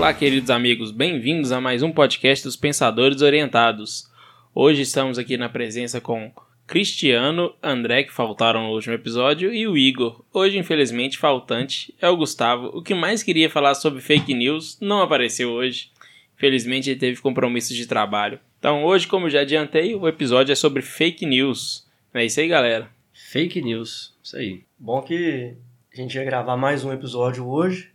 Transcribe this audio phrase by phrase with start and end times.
[0.00, 4.10] Olá, queridos amigos, bem-vindos a mais um podcast dos Pensadores Orientados.
[4.54, 6.32] Hoje estamos aqui na presença com
[6.66, 10.24] Cristiano, André, que faltaram no último episódio, e o Igor.
[10.32, 12.68] Hoje, infelizmente, faltante é o Gustavo.
[12.68, 15.90] O que mais queria falar sobre fake news não apareceu hoje.
[16.34, 18.40] Infelizmente, ele teve compromissos de trabalho.
[18.58, 21.86] Então, hoje, como já adiantei, o episódio é sobre fake news.
[22.14, 22.88] É isso aí, galera.
[23.12, 24.62] Fake news, isso aí.
[24.78, 25.54] Bom que
[25.92, 27.92] a gente ia gravar mais um episódio hoje.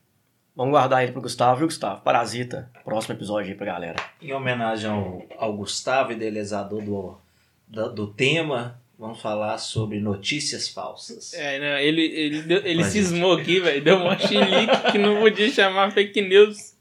[0.56, 2.02] Vamos guardar ele pro Gustavo, viu, Gustavo?
[2.02, 2.70] Parasita.
[2.84, 3.96] Próximo episódio aí pra galera.
[4.22, 7.18] Em homenagem ao, ao Gustavo, idealizador do,
[7.68, 11.34] do, do tema, vamos falar sobre notícias falsas.
[11.34, 13.84] É, não, ele, ele, deu- ele cismou aqui, velho.
[13.84, 16.74] Deu uma chilique que não podia chamar fake news.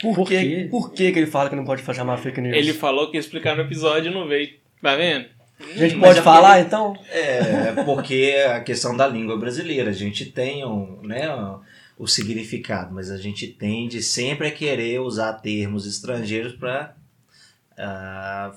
[0.00, 0.68] Por, Por que, quê?
[0.70, 2.56] por que, que ele fala que não pode chamar fake news?
[2.56, 4.50] Ele falou que ia explicar no episódio e não veio.
[4.80, 5.26] Tá vendo?
[5.60, 6.96] A gente Mas pode é falar, então?
[7.10, 11.58] É, porque a questão da língua brasileira, a gente tem um, né, um-
[11.98, 16.94] o significado, mas a gente tende sempre a querer usar termos estrangeiros para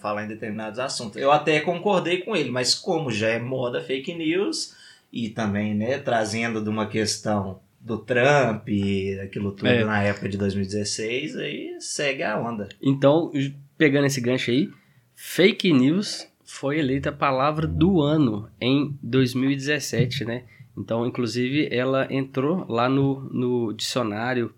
[0.02, 1.18] falar em determinados assuntos.
[1.18, 4.76] Eu até concordei com ele, mas como já é moda fake news
[5.12, 8.68] e também né, trazendo de uma questão do Trump,
[9.24, 9.84] aquilo tudo É.
[9.84, 12.70] na época de 2016, aí segue a onda.
[12.82, 13.32] Então,
[13.78, 14.70] pegando esse gancho aí,
[15.16, 20.44] fake news foi eleita a palavra do ano em 2017, né?
[20.78, 24.54] Então, inclusive, ela entrou lá no, no dicionário,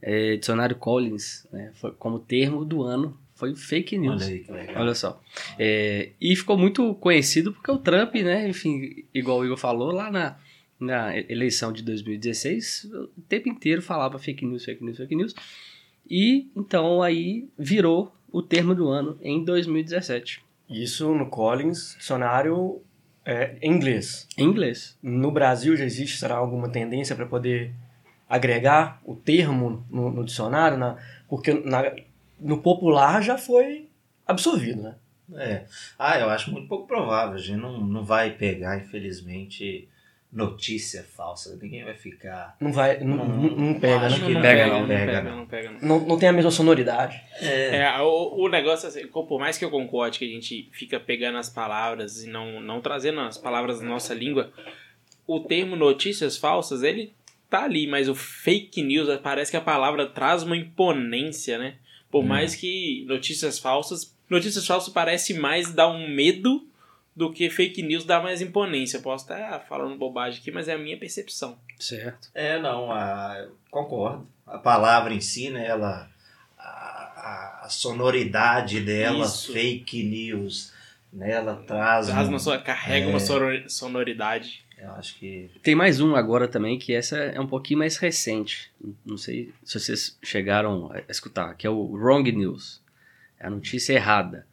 [0.00, 1.72] é, dicionário Collins, né?
[1.74, 4.22] Foi como termo do ano, foi fake news.
[4.22, 4.82] Olha aí que legal.
[4.82, 5.20] Olha só.
[5.58, 10.10] É, e ficou muito conhecido porque o Trump, né, enfim, igual o Igor falou, lá
[10.10, 10.36] na,
[10.80, 15.34] na eleição de 2016, o tempo inteiro falava fake news, fake news, fake news.
[16.08, 20.42] E então aí virou o termo do ano em 2017.
[20.68, 22.80] Isso no Collins, dicionário
[23.26, 24.26] é, em inglês.
[24.38, 24.96] Em inglês.
[25.02, 27.72] No Brasil já existe, será alguma tendência para poder
[28.28, 30.78] agregar o termo no, no dicionário?
[30.78, 30.96] Na,
[31.28, 31.92] porque na-
[32.40, 33.88] no popular já foi
[34.26, 34.94] absorvido, né?
[35.34, 35.64] É.
[35.98, 37.34] Ah, eu acho muito pouco provável.
[37.34, 39.88] A gente não, não vai pegar, infelizmente,
[40.36, 41.58] notícia falsa.
[41.60, 42.56] Ninguém vai ficar.
[42.60, 44.18] Não vai, não, Não, não, não pega, né?
[44.18, 46.00] não pega, não, não pega, não pega, não.
[46.06, 47.18] Não, tem a mesma sonoridade.
[47.40, 47.78] É.
[47.78, 51.38] É, o, o negócio, assim, por mais que eu concorde que a gente fica pegando
[51.38, 54.52] as palavras e não, não trazendo as palavras da nossa língua,
[55.26, 57.14] o termo notícias falsas, ele
[57.48, 61.76] tá ali, mas o fake news, parece que a palavra traz uma imponência, né?
[62.10, 66.66] Por mais que notícias falsas, notícias falsas parece mais dar um medo
[67.16, 69.00] do que fake news dá mais imponência.
[69.00, 71.58] Posso estar falando bobagem aqui, mas é a minha percepção.
[71.80, 72.28] Certo.
[72.34, 74.28] É, não, a- concordo.
[74.46, 76.08] A palavra em si, né, ela.
[76.58, 79.52] A, a- sonoridade dela, Isso.
[79.52, 80.72] fake news,
[81.12, 82.06] né, ela traz.
[82.06, 83.08] Traz um- uma, so- carrega é.
[83.08, 84.64] uma sonor- sonoridade.
[84.78, 85.50] Eu acho que.
[85.62, 88.70] Tem mais um agora também, que essa é um pouquinho mais recente.
[89.04, 92.80] Não sei se vocês chegaram a escutar, que é o Wrong News.
[93.40, 94.46] É a notícia errada.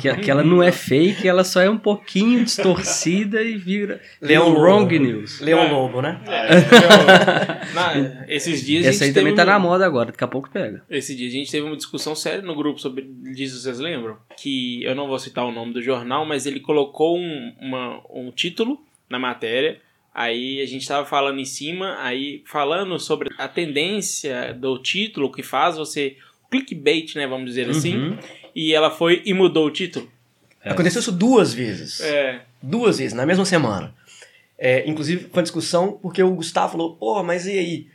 [0.00, 4.48] Que, que ela não é fake, ela só é um pouquinho distorcida e vira, Leão
[4.48, 4.60] Lobo.
[4.60, 5.40] Wrong News.
[5.40, 5.70] Leão É.
[5.70, 6.20] Lobo, né?
[6.26, 10.24] É, na- esses dias a Essa aí gente também tá um- na moda agora, daqui
[10.24, 10.82] a pouco pega.
[10.90, 13.02] Esse dia a gente teve uma discussão séria no grupo sobre
[13.34, 14.16] disso, vocês lembram?
[14.36, 18.30] Que eu não vou citar o nome do jornal, mas ele colocou um, uma- um
[18.30, 19.78] título na matéria.
[20.14, 25.42] Aí a gente tava falando em cima, aí falando sobre a tendência do título que
[25.42, 26.16] faz você.
[26.50, 27.26] Clickbait, né?
[27.26, 27.96] Vamos dizer assim.
[27.96, 28.18] Uhum.
[28.54, 30.10] E ela foi e mudou o título.
[30.64, 32.00] Aconteceu isso duas vezes.
[32.00, 32.42] É.
[32.62, 33.94] Duas vezes, na mesma semana.
[34.58, 37.86] É, inclusive, foi uma discussão porque o Gustavo falou: pô, mas e aí?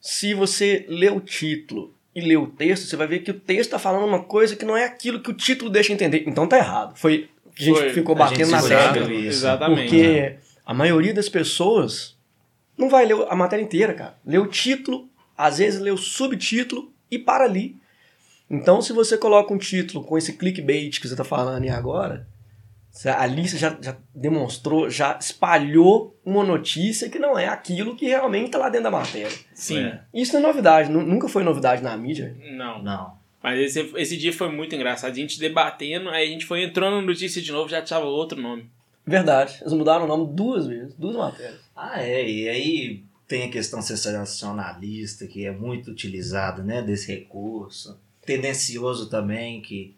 [0.00, 3.70] Se você lê o título e lê o texto, você vai ver que o texto
[3.70, 6.24] tá falando uma coisa que não é aquilo que o título deixa entender.
[6.26, 6.96] Então tá errado.
[6.96, 7.90] Foi que a gente Foi.
[7.90, 9.12] ficou batendo gente na tecla.
[9.12, 9.82] Exatamente.
[9.82, 12.16] Porque a maioria das pessoas
[12.76, 14.18] não vai ler a matéria inteira, cara.
[14.24, 17.76] Lê o título, às vezes lê o subtítulo e para ali.
[18.50, 22.26] Então, se você coloca um título com esse clickbait que você tá falando aí agora,
[23.18, 28.50] ali você já, já demonstrou, já espalhou uma notícia que não é aquilo que realmente
[28.50, 29.36] tá lá dentro da matéria.
[29.54, 29.78] Sim.
[29.84, 30.00] É.
[30.12, 32.36] Isso não é novidade, nu- nunca foi novidade na mídia.
[32.52, 32.82] Não.
[32.82, 33.14] Não.
[33.42, 35.10] Mas esse, esse dia foi muito engraçado.
[35.10, 38.40] A gente debatendo, aí a gente foi entrando na notícia de novo, já tava outro
[38.40, 38.70] nome.
[39.06, 39.58] Verdade.
[39.60, 41.60] Eles mudaram o nome duas vezes, duas matérias.
[41.76, 47.98] Ah, é, e aí tem a questão sensacionalista que é muito utilizada, né, desse recurso.
[48.26, 49.96] Tendencioso também, que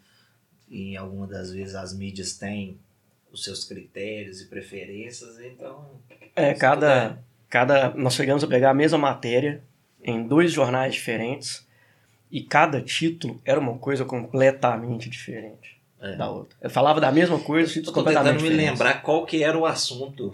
[0.69, 2.77] em algumas das vezes as mídias têm
[3.31, 5.85] os seus critérios e preferências, então...
[6.35, 7.17] É, cada,
[7.49, 7.89] cada.
[7.95, 9.61] Nós chegamos a pegar a mesma matéria
[10.03, 11.65] em dois jornais diferentes
[12.31, 16.15] e cada título era uma coisa completamente diferente É.
[16.15, 16.55] da outra.
[16.61, 18.79] Eu falava da mesma coisa, Eu títulos tô completamente tentando me diferentes.
[18.79, 20.33] lembrar qual que era o assunto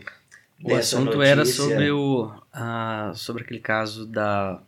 [0.64, 1.64] O assunto era notícia.
[1.64, 4.62] sobre o ah, sobre aquele caso da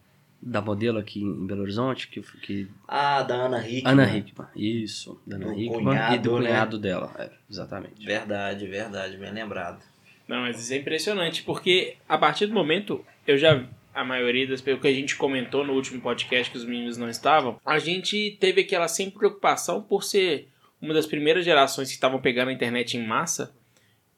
[0.47, 3.91] da modelo aqui em Belo Horizonte, que, que Ah, da Ana Hickman.
[3.93, 6.47] Ana Hickman, isso, da Ana Do Hickman e cunhado, do né?
[6.47, 8.05] cunhado dela, é, exatamente.
[8.05, 9.81] Verdade, verdade, bem lembrado.
[10.27, 14.59] Não, mas isso é impressionante, porque a partir do momento, eu já a maioria das
[14.61, 18.37] pessoas que a gente comentou no último podcast que os meninos não estavam, a gente
[18.39, 20.49] teve aquela sempre preocupação por ser
[20.81, 23.55] uma das primeiras gerações que estavam pegando a internet em massa.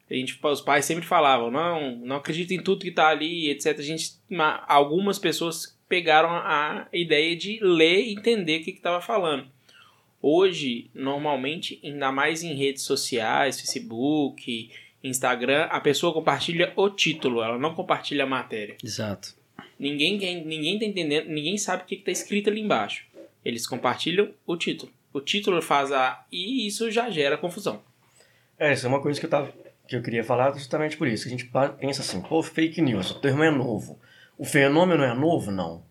[0.09, 3.77] A gente, os pais sempre falavam, não, não acredita em tudo que tá ali, etc.
[3.77, 9.01] A gente, ma- algumas pessoas pegaram a ideia de ler e entender o que estava
[9.01, 9.47] falando.
[10.21, 14.71] Hoje, normalmente, ainda mais em redes sociais, Facebook,
[15.03, 18.75] Instagram, a pessoa compartilha o título, ela não compartilha a matéria.
[18.83, 19.35] Exato.
[19.79, 23.05] Ninguém, ninguém tá entendendo, ninguém sabe o que, que tá escrito ali embaixo.
[23.45, 24.91] Eles compartilham o título.
[25.13, 26.25] O título faz a.
[26.31, 27.81] E isso já gera confusão.
[28.57, 29.53] É, isso é uma coisa que eu, tava,
[29.87, 31.23] que eu queria falar justamente por isso.
[31.23, 31.49] que A gente
[31.79, 33.99] pensa assim, pô, fake news, o termo é novo.
[34.37, 35.51] O fenômeno é novo?
[35.51, 35.83] Não.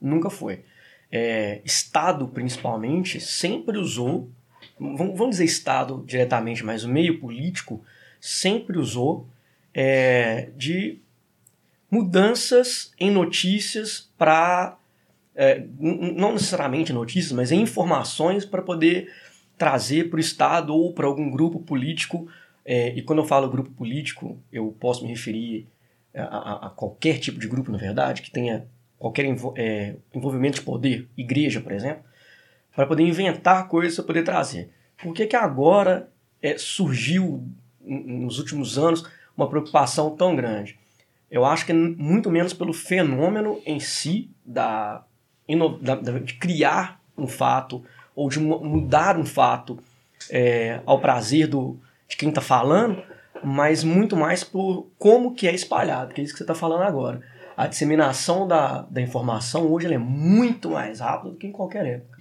[0.00, 0.64] Nunca foi.
[1.12, 4.30] É, Estado, principalmente, sempre usou,
[4.78, 7.84] vamos dizer Estado diretamente, mas o meio político
[8.20, 9.28] sempre usou
[9.74, 10.98] é, de
[11.90, 14.78] mudanças em notícias para,
[15.78, 19.12] não necessariamente notícias, mas em informações para poder
[19.58, 22.28] trazer para o Estado ou para algum grupo político.
[22.64, 25.66] é, e quando eu falo grupo político, eu posso me referir
[26.14, 28.66] a, a- qualquer tipo de grupo, na verdade, que tenha
[28.98, 29.24] qualquer
[29.56, 32.02] é, envolvimento de poder, igreja, por exemplo,
[32.74, 34.70] para poder inventar coisas para poder trazer.
[35.02, 36.08] Por que, que agora
[36.42, 37.42] é, surgiu,
[37.80, 39.04] nos últimos anos,
[39.36, 40.78] uma preocupação tão grande?
[41.30, 45.02] Eu acho que é muito menos pelo fenômeno em si da,
[45.80, 47.82] da- de criar um fato
[48.14, 49.78] ou de mu- mudar um fato
[50.28, 51.78] é, ao prazer do,
[52.08, 53.02] de quem está falando,
[53.42, 56.82] mas muito mais por como que é espalhado, que é isso que você está falando
[56.82, 57.22] agora.
[57.56, 62.20] A disseminação da, da informação hoje é muito mais rápida do que em qualquer época.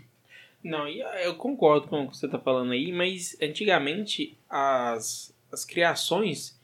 [0.63, 5.63] Não, e eu concordo com o que você está falando aí, mas antigamente as, as
[5.63, 6.59] criações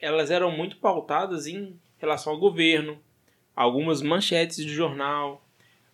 [0.00, 2.98] elas eram muito pautadas em relação ao governo,
[3.54, 5.44] algumas manchetes de jornal.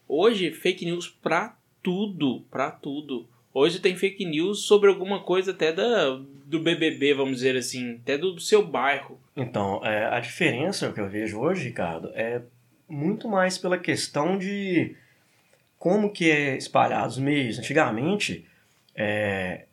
[0.06, 3.27] Hoje, fake news pra tudo, pra tudo.
[3.56, 8.19] Hoje tem fake news sobre alguma coisa até da, do BBB, vamos dizer assim, até
[8.19, 9.17] do seu bairro.
[9.37, 12.43] Então, é, a diferença que eu vejo hoje, Ricardo, é
[12.89, 14.97] muito mais pela questão de
[15.79, 17.56] como que é espalhado os meios.
[17.56, 18.45] Antigamente,
[18.93, 19.67] é,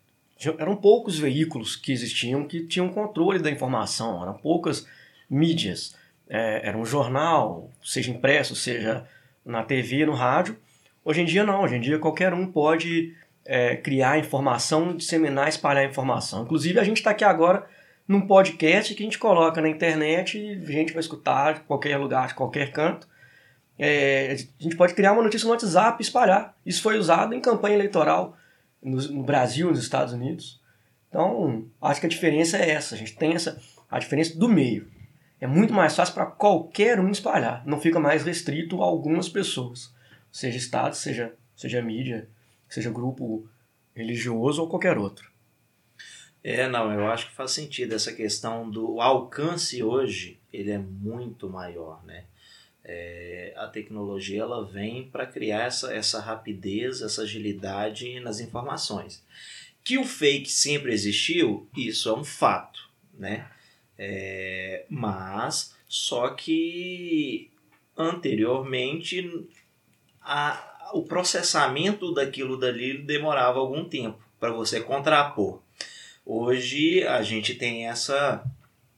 [0.60, 4.88] eram poucos veículos que existiam que tinham controle da informação, eram poucas
[5.28, 5.96] mídias.
[6.30, 9.08] É, era um jornal, seja impresso, seja
[9.44, 10.56] na TV, no rádio.
[11.04, 13.16] Hoje em dia não, hoje em dia qualquer um pode
[13.46, 16.44] é, criar informação, disseminar, espalhar informação.
[16.44, 17.66] Inclusive a gente está aqui agora
[18.08, 21.98] num podcast que a gente coloca na internet e a gente vai escutar de qualquer
[21.98, 23.08] lugar, de qualquer canto.
[23.78, 26.56] É, a gente pode criar uma notícia no WhatsApp e espalhar.
[26.66, 28.38] Isso foi usado em campanha eleitoral
[28.82, 30.62] no, no Brasil, nos Estados Unidos.
[31.10, 32.96] Então, acho que a diferença é essa.
[32.96, 33.60] A gente tem essa
[33.90, 34.88] a diferença do meio.
[35.40, 37.64] É muito mais fácil para qualquer um espalhar.
[37.66, 39.94] Não fica mais restrito a algumas pessoas.
[40.32, 42.30] Seja Estado, seja, seja mídia,
[42.74, 43.48] seja grupo
[43.94, 45.30] religioso ou qualquer outro.
[46.44, 51.48] É, não, eu acho que faz sentido essa questão do alcance hoje, ele é muito
[51.48, 52.26] maior, né?
[52.84, 59.24] É, a tecnologia ela vem para criar essa, essa rapidez, essa agilidade nas informações.
[59.84, 63.48] Que o fake sempre existiu, isso é um fato, né?
[63.98, 67.52] É, mas só que
[67.96, 69.48] anteriormente
[70.20, 75.62] a, o processamento daquilo dali demorava algum tempo para você contrapor.
[76.26, 78.44] Hoje a gente tem essa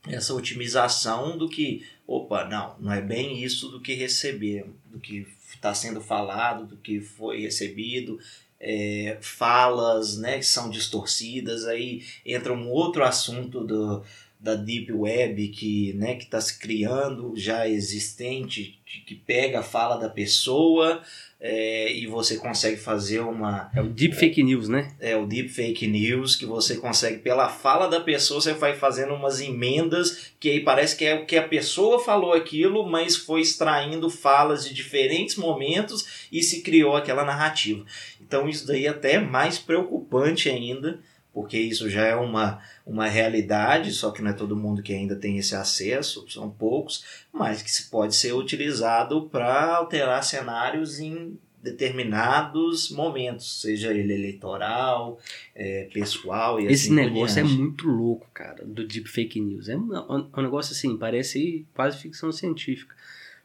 [0.08, 5.26] essa otimização do que, opa, não, não é bem isso do que recebemos, do que
[5.54, 8.20] está sendo falado, do que foi recebido,
[8.60, 14.04] é, falas né, que são distorcidas, aí entra um outro assunto do,
[14.40, 20.10] da Deep Web que né, está se criando, já existente, que pega a fala da
[20.10, 21.02] pessoa
[21.46, 24.94] é, e você consegue fazer uma, É o Deep Fake News, né?
[24.98, 29.14] é o deep fake news que você consegue pela fala da pessoa você vai fazendo
[29.14, 33.42] umas emendas que aí parece que é o que a pessoa falou aquilo mas foi
[33.42, 37.86] extraindo falas de diferentes momentos e se criou aquela narrativa
[38.22, 41.00] então isso daí é até mais preocupante ainda
[41.34, 45.16] porque isso já é uma, uma realidade, só que não é todo mundo que ainda
[45.16, 51.38] tem esse acesso, são poucos, mas que se pode ser utilizado para alterar cenários em
[51.64, 55.18] determinados momentos, seja ele eleitoral,
[55.56, 59.70] é, pessoal e Esse assim negócio é muito louco, cara, do Deep Fake News.
[59.70, 62.94] É um, um negócio assim, parece quase ficção científica.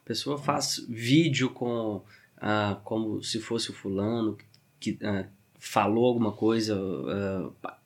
[0.04, 2.02] A pessoa faz vídeo com
[2.36, 4.36] ah, como se fosse o fulano
[4.80, 5.26] que ah,
[5.58, 6.76] falou alguma coisa.
[7.62, 7.77] ah,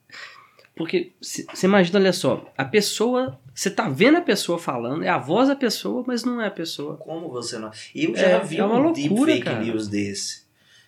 [0.75, 5.19] porque você imagina, olha só, a pessoa, você tá vendo a pessoa falando, é a
[5.19, 6.97] voz da pessoa, mas não é a pessoa.
[6.97, 7.71] Como você não.
[7.95, 9.61] Eu É, já vi é uma um loucura, deepfake cara.
[9.61, 10.43] news desse.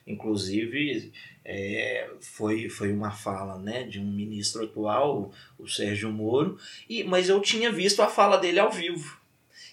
[0.06, 1.12] Inclusive,
[1.44, 7.28] é, foi, foi uma fala né, de um ministro atual, o Sérgio Moro, e, mas
[7.28, 9.18] eu tinha visto a fala dele ao vivo.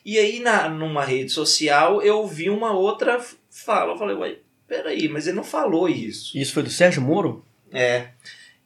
[0.04, 3.94] E aí, na, numa rede social, eu vi uma outra fala.
[3.94, 4.38] Eu falei, uai,
[4.68, 6.38] peraí, mas ele não falou isso.
[6.38, 7.46] Isso foi do Sérgio Moro?
[7.72, 8.10] É.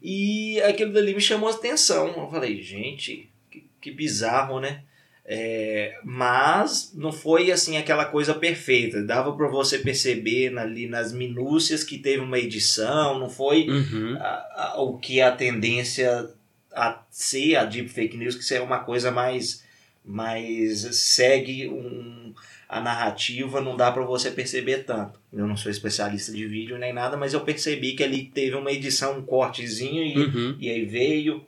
[0.08, 2.10] E aquilo dali me chamou a atenção.
[2.16, 4.84] Eu falei, gente, que, que bizarro, né?
[5.28, 9.02] É, mas não foi assim aquela coisa perfeita.
[9.02, 14.16] Dava pra você perceber ali nas minúcias que teve uma edição, não foi Uhum.
[14.20, 16.30] a- a- o que a tendência
[16.72, 19.64] a ser a deep fake news, que é uma coisa mais,
[20.04, 22.32] mais segue um,
[22.68, 25.20] a narrativa, não dá pra você perceber tanto.
[25.32, 28.72] Eu não sou especialista de vídeo nem nada, mas eu percebi que ali teve uma
[28.72, 30.58] edição, um cortezinho e, Uhum.
[30.60, 31.46] e aí veio.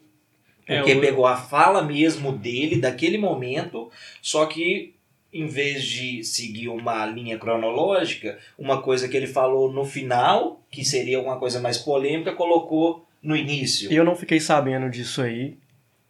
[0.67, 3.89] É, Porque o- pegou a fala mesmo dele, daquele momento,
[4.21, 4.93] só que
[5.33, 10.83] em vez de seguir uma linha cronológica, uma coisa que ele falou no final, que
[10.85, 13.91] seria uma coisa mais polêmica, colocou no início.
[13.91, 15.55] E eu não fiquei sabendo disso aí,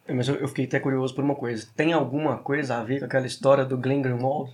[0.08, 1.66] mas eu, eu fiquei até curioso por uma coisa.
[1.76, 4.50] Tem alguma coisa a ver com aquela história do Glenn Greenwald?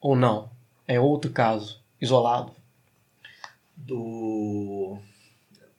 [0.00, 0.50] Ou não?
[0.88, 2.52] É outro caso, isolado.
[3.76, 4.98] Do.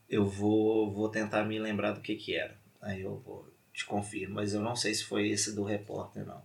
[0.10, 2.56] Eu vou, vou tentar me lembrar do que que era.
[2.82, 6.42] Aí eu vou te confirmo, mas eu não sei se foi esse do repórter, não.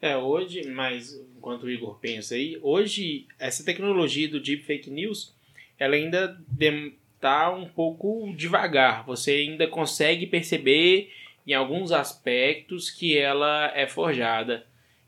[0.00, 5.32] É, hoje, mas enquanto o Igor pensa aí, hoje essa tecnologia do deep fake news,
[5.78, 9.04] ela ainda dem- tá um pouco devagar.
[9.06, 11.10] Você ainda consegue perceber
[11.46, 14.66] em alguns aspectos que ela é forjada.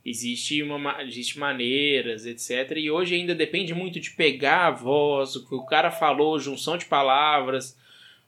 [0.08, 2.76] Existe, uma, ma- existe maneiras, etc.
[2.76, 6.76] E hoje ainda depende muito de pegar a voz, o que o cara falou, junção
[6.76, 7.78] de palavras.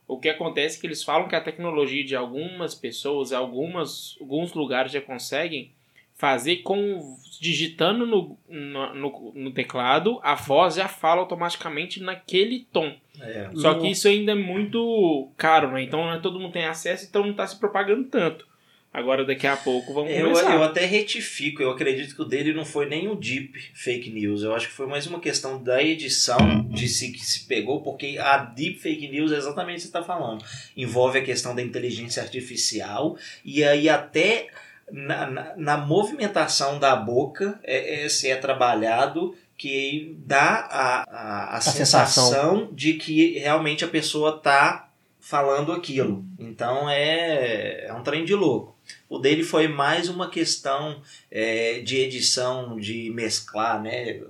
[0.07, 4.53] O que acontece é que eles falam que a tecnologia de algumas pessoas, algumas, alguns
[4.53, 5.71] lugares já conseguem
[6.17, 12.95] fazer com digitando no, no, no- teclado, a voz já fala automaticamente naquele tom.
[13.19, 13.49] É.
[13.55, 15.83] Só que isso ainda é muito caro, né?
[15.83, 18.47] Então não é todo mundo tem acesso, então não está se propagando tanto.
[18.93, 20.53] Agora daqui a pouco vamos Eu, começar.
[20.53, 24.43] eu até retifico, eu acredito que o dele não foi nem o deep fake news.
[24.43, 28.19] Eu acho que foi mais uma questão da edição de se que se pegou, porque
[28.19, 30.45] a deep fake news é exatamente o que você está falando.
[30.77, 34.49] Envolve a questão da inteligência artificial e aí até
[34.91, 41.57] na, na, na movimentação da boca é, é, se é trabalhado que dá a, a,
[41.57, 42.25] a, sensação.
[42.25, 42.69] sensação.
[42.73, 44.90] de que realmente a pessoa está
[45.21, 46.25] falando aquilo.
[46.39, 48.77] Então é, é um trem de louco.
[49.09, 51.01] O dele foi mais uma questão
[51.31, 54.21] é, de edição, de mesclar né,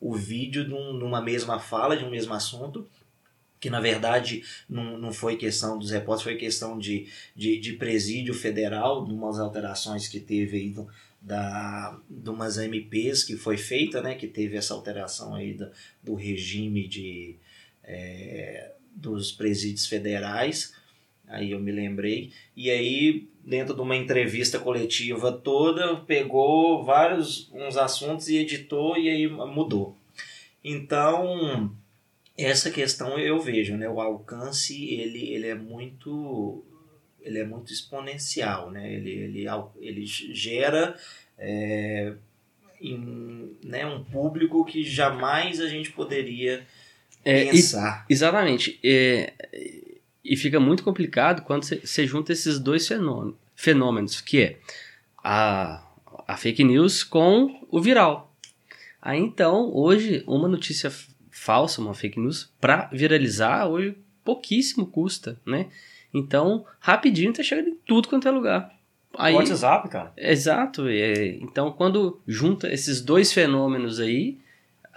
[0.00, 2.88] o vídeo num- numa mesma fala, de um mesmo assunto,
[3.60, 8.32] que na verdade não, não foi questão dos repórteres, foi questão de, de, de presídio
[8.32, 10.88] federal, de umas alterações que teve aí do,
[11.20, 15.68] da, de umas MPs que foi feita, né, que teve essa alteração aí do,
[16.02, 17.34] do regime de,
[17.82, 20.74] é, dos presídios federais,
[21.26, 27.78] aí eu me lembrei, e aí dentro de uma entrevista coletiva toda, pegou vários uns
[27.78, 29.96] assuntos e editou e aí mudou.
[30.62, 31.72] Então,
[32.36, 33.88] essa questão eu vejo, né?
[33.88, 36.62] O alcance ele, ele é muito
[37.22, 38.92] ele é muito exponencial, né?
[38.92, 39.46] Ele, ele,
[39.80, 40.94] ele gera
[41.38, 42.14] é,
[42.80, 46.66] em, né, um público que jamais a gente poderia
[47.28, 48.06] É, e- pensar.
[48.08, 48.78] Exatamente.
[48.82, 49.32] É,
[50.24, 54.58] e fica muito complicado quando você junta esses dois fenômenos, fenômenos, que é
[55.22, 55.82] a,
[56.26, 58.34] a fake news com o viral.
[59.00, 60.92] Aí então, hoje, uma notícia
[61.30, 65.68] falsa, uma fake news, para viralizar, hoje pouquíssimo custa, né?
[66.12, 68.70] Então, rapidinho tá chegando em tudo quanto é lugar.
[69.16, 70.12] Aí, WhatsApp, cara.
[70.16, 70.88] exato.
[70.88, 74.38] é, então, quando junta esses dois fenômenos aí,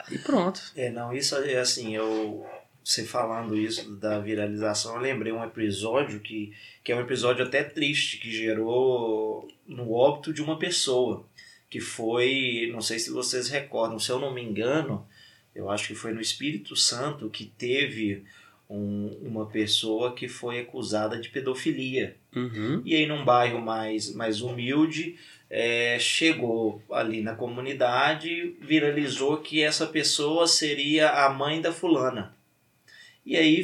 [0.08, 0.62] aí pronto.
[0.76, 2.46] É, não, isso é assim, eu
[2.84, 6.52] você falando isso da viralização, eu lembrei um episódio que,
[6.84, 11.24] que é um episódio até triste, que gerou no óbito de uma pessoa,
[11.70, 15.08] que foi, não sei se vocês recordam, se eu não me engano,
[15.54, 18.24] eu acho que foi no Espírito Santo que teve
[18.70, 22.16] um- uma pessoa que foi acusada de pedofilia.
[22.36, 22.82] Uhum.
[22.84, 25.18] E aí, num bairro mais, mais humilde,
[25.54, 32.34] é, chegou ali na comunidade, viralizou que essa pessoa seria a mãe da fulana.
[33.26, 33.62] E aí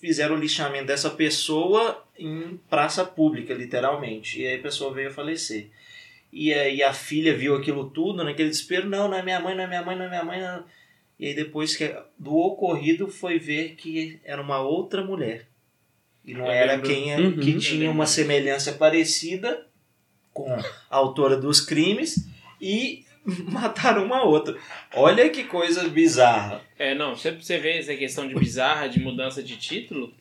[0.00, 4.40] fizeram o lixamento dessa pessoa em praça pública, literalmente.
[4.42, 5.68] E aí a pessoa veio a falecer.
[6.32, 9.62] E aí a filha viu aquilo tudo, naquele desespero, não, não é minha mãe, não
[9.62, 10.40] é minha mãe, não é minha mãe.
[10.40, 10.64] não.
[11.20, 15.46] E aí depois que do ocorrido foi ver que era uma outra mulher.
[16.24, 16.88] E não Eu era lembro.
[16.88, 17.38] quem é- Uhum.
[17.38, 19.66] que tinha uma semelhança parecida
[20.38, 22.28] com a autora dos crimes
[22.60, 23.04] e
[23.50, 24.56] mataram uma outra.
[24.94, 26.62] Olha que coisa bizarra.
[26.78, 30.12] É, não, você, você vê essa questão de bizarra, de mudança de título,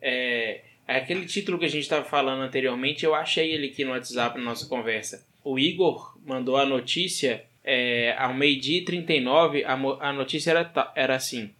[0.00, 3.92] é, é aquele título que a gente estava falando anteriormente, eu achei ele aqui no
[3.92, 5.26] WhatsApp na nossa conversa.
[5.42, 11.16] O Igor mandou a notícia é, ao meio-dia e 39, a, a notícia era, era
[11.16, 11.50] assim.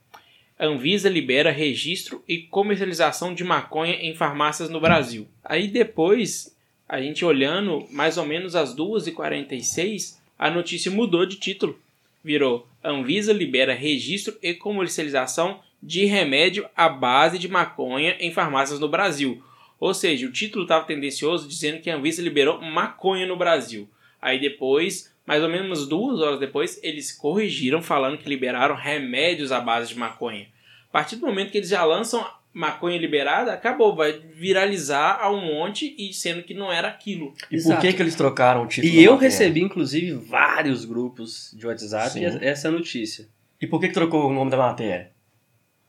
[0.61, 5.27] Anvisa libera registro e comercialização de maconha em farmácias no Brasil.
[5.43, 6.57] Aí depois,
[6.93, 11.81] a gente olhando, mais ou menos às 2h46, a notícia mudou de título.
[12.23, 18.91] Virou Anvisa libera registro e comercialização de remédio à base de maconha em farmácias no
[18.91, 19.43] Brasil.
[19.81, 23.89] Ou seja, o título estava tendencioso dizendo que a Anvisa liberou maconha no Brasil.
[24.21, 29.63] Aí depois, mais ou menos duas horas depois, eles corrigiram falando que liberaram remédios à
[29.63, 30.47] base de maconha.
[30.91, 32.23] A partir do momento que eles já lançam
[32.53, 37.33] maconha liberada, acabou, vai viralizar a um monte e sendo que não era aquilo.
[37.51, 37.77] E Exato.
[37.77, 38.93] por que, que eles trocaram o título?
[38.93, 42.25] E eu recebi, inclusive, vários grupos de WhatsApp Sim.
[42.41, 43.27] essa notícia.
[43.61, 45.11] E por que, que trocou o nome da matéria?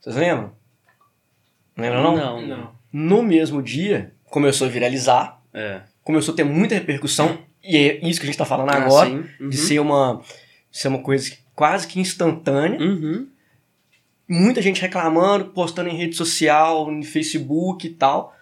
[0.00, 0.52] Vocês lembram?
[1.76, 2.16] Não lembram não?
[2.16, 2.74] Não, Não.
[2.92, 5.80] No mesmo dia, começou a viralizar, É.
[6.02, 9.10] começou a ter muita repercussão, e é isso que a gente tá falando Ah, agora,
[9.10, 9.24] sim.
[9.40, 9.48] Uhum.
[9.48, 10.22] de ser uma,
[10.70, 12.78] ser uma coisa quase que instantânea.
[12.80, 13.28] Uhum.
[14.28, 18.34] Muita gente reclamando, postando em rede social, no Facebook e tal.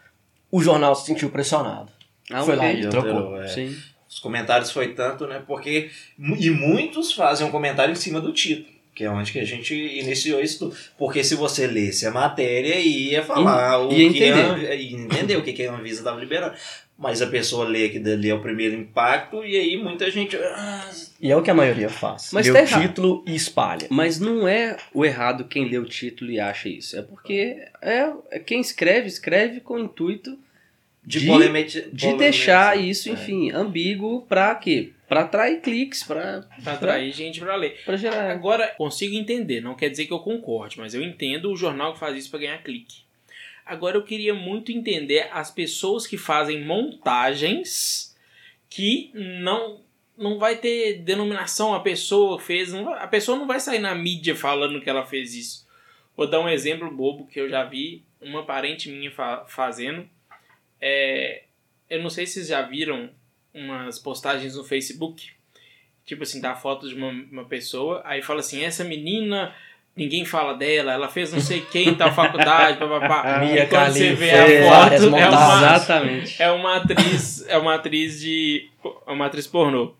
[0.51, 1.91] O jornal se sentiu pressionado.
[2.31, 3.41] Ah, Foi lá e trocou.
[3.41, 3.49] É.
[3.49, 3.77] Sim.
[4.09, 5.43] Os comentários foi tanto, né?
[5.47, 5.91] Porque.
[6.39, 8.73] E muitos fazem um comentário em cima do título.
[8.95, 10.77] Que é onde que a gente iniciou isso tudo.
[10.99, 14.69] Porque se você lesse a matéria, ia falar o ia que entender.
[14.69, 16.55] A, ia entender o que que a Anvisa estava liberando.
[17.03, 20.37] Mas a pessoa lê que dali é o primeiro impacto, e aí muita gente.
[20.37, 20.89] "Ah,
[21.21, 22.31] E é o que a maioria faz.
[22.33, 22.83] Mas Lê tá o errado.
[22.83, 23.87] título e espalha.
[23.91, 26.97] Mas não é o errado quem lê o título e acha isso.
[26.99, 30.39] É porque é, é quem escreve, escreve com o intuito
[31.05, 33.13] de, De- polemeti- de deixar isso, É.
[33.13, 34.91] enfim, ambíguo pra quê?
[35.09, 37.81] Pra atrair cliques, pra, Pra atrair gente pra ler.
[37.85, 38.31] pra gerar.
[38.31, 41.99] Agora, consigo entender, não quer dizer que eu concorde, mas eu entendo o jornal que
[41.99, 43.03] faz isso pra ganhar clique.
[43.65, 48.17] Agora eu queria muito entender as pessoas que fazem montagens
[48.69, 49.81] que não
[50.17, 54.81] não vai ter denominação a pessoa fez, a pessoa não vai sair na mídia falando
[54.81, 55.67] que ela fez isso.
[56.17, 60.09] Vou dar um exemplo bobo que eu já vi uma parente minha fa- fazendo.
[60.81, 61.45] É,
[61.89, 63.11] eu não sei se vocês já viram
[63.55, 65.31] umas postagens no Facebook
[66.05, 69.55] tipo assim, dá foto de uma, uma pessoa, aí fala assim, essa menina,
[69.97, 73.39] ninguém fala dela, ela fez não sei quem em tal faculdade, papapá.
[73.45, 75.75] Mia quando você Khalifa, vê a várias foto, é uma.
[75.77, 76.43] Exatamente.
[76.43, 78.71] é uma atriz, é uma atriz de,
[79.07, 79.95] é uma atriz pornô.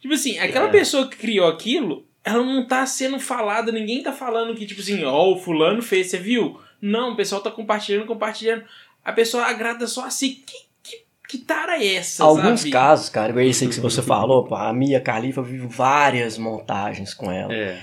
[0.00, 0.70] Tipo assim, aquela É.
[0.70, 5.04] pessoa que criou aquilo, ela não tá sendo falada, ninguém tá falando que, tipo assim,
[5.04, 6.58] ó, o fulano fez, você viu?
[6.80, 8.64] Não, o pessoal tá compartilhando, compartilhando.
[9.04, 12.70] A pessoa agrada só assim, que, que, que tara é essa, Alguns sabe?
[12.72, 17.30] casos, cara, esse aí que você falou, pô, a Mia Khalifa viu várias montagens com
[17.30, 17.52] ela.
[17.52, 17.78] É.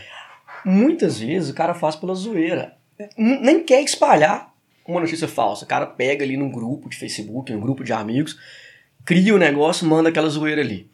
[0.68, 2.76] Muitas vezes o cara faz pela zoeira.
[3.18, 4.54] Nem quer espalhar
[4.88, 5.66] uma notícia falsa.
[5.66, 8.38] O cara pega ali num grupo de Facebook, num grupo de amigos,
[9.06, 10.90] cria o negócio, manda aquela zoeira ali.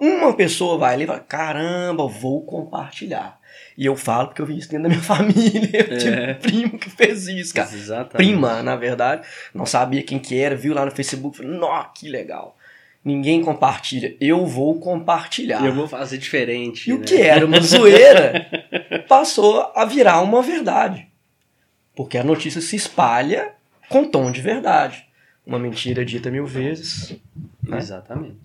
[0.00, 3.38] Uma pessoa vai ali e fala: caramba, vou compartilhar.
[3.76, 5.86] E eu falo porque eu vi isso dentro da minha família.
[5.88, 6.32] Eu É.
[6.32, 7.68] um primo que fez isso, cara.
[7.72, 8.16] Exatamente.
[8.30, 9.26] Prima, na verdade.
[9.54, 11.36] Não sabia quem que era, viu lá no Facebook.
[11.38, 12.56] Falei, nó, que legal.
[13.04, 14.14] Ninguém compartilha.
[14.20, 15.64] Eu vou compartilhar.
[15.64, 16.90] Eu vou fazer diferente.
[16.90, 17.04] E o né?
[17.06, 18.46] que era uma zoeira
[19.08, 21.06] passou a virar uma verdade.
[21.96, 23.52] Porque a notícia se espalha
[23.88, 25.06] com tom de verdade.
[25.46, 27.16] Uma mentira dita mil vezes.
[27.62, 27.78] né?
[27.78, 28.36] Exatamente.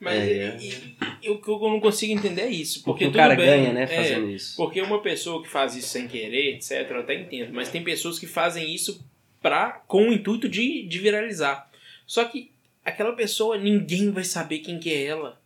[0.00, 0.56] Mas É.
[0.60, 2.82] e- e o que eu não consigo entender é isso.
[2.82, 4.54] Porque, Porque, o cara bem, ganha, né, é, fazendo isso.
[4.56, 7.52] Porque uma pessoa que faz isso sem querer, etc., eu até entendo.
[7.52, 9.04] Mas tem pessoas que fazem isso
[9.40, 11.70] pra, com o intuito de, de viralizar.
[12.06, 12.50] Só que
[12.86, 15.40] aquela pessoa, ninguém vai saber quem que é ela.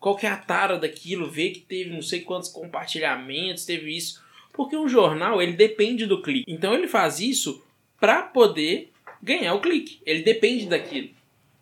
[0.00, 4.20] Qual que é a tara daquilo, ver que teve não sei quantos compartilhamentos, teve isso.
[4.52, 6.52] Porque um jornal, ele depende do clique.
[6.52, 7.64] Então ele faz isso
[8.00, 8.90] pra poder
[9.22, 10.00] ganhar o clique.
[10.04, 11.10] Ele depende daquilo.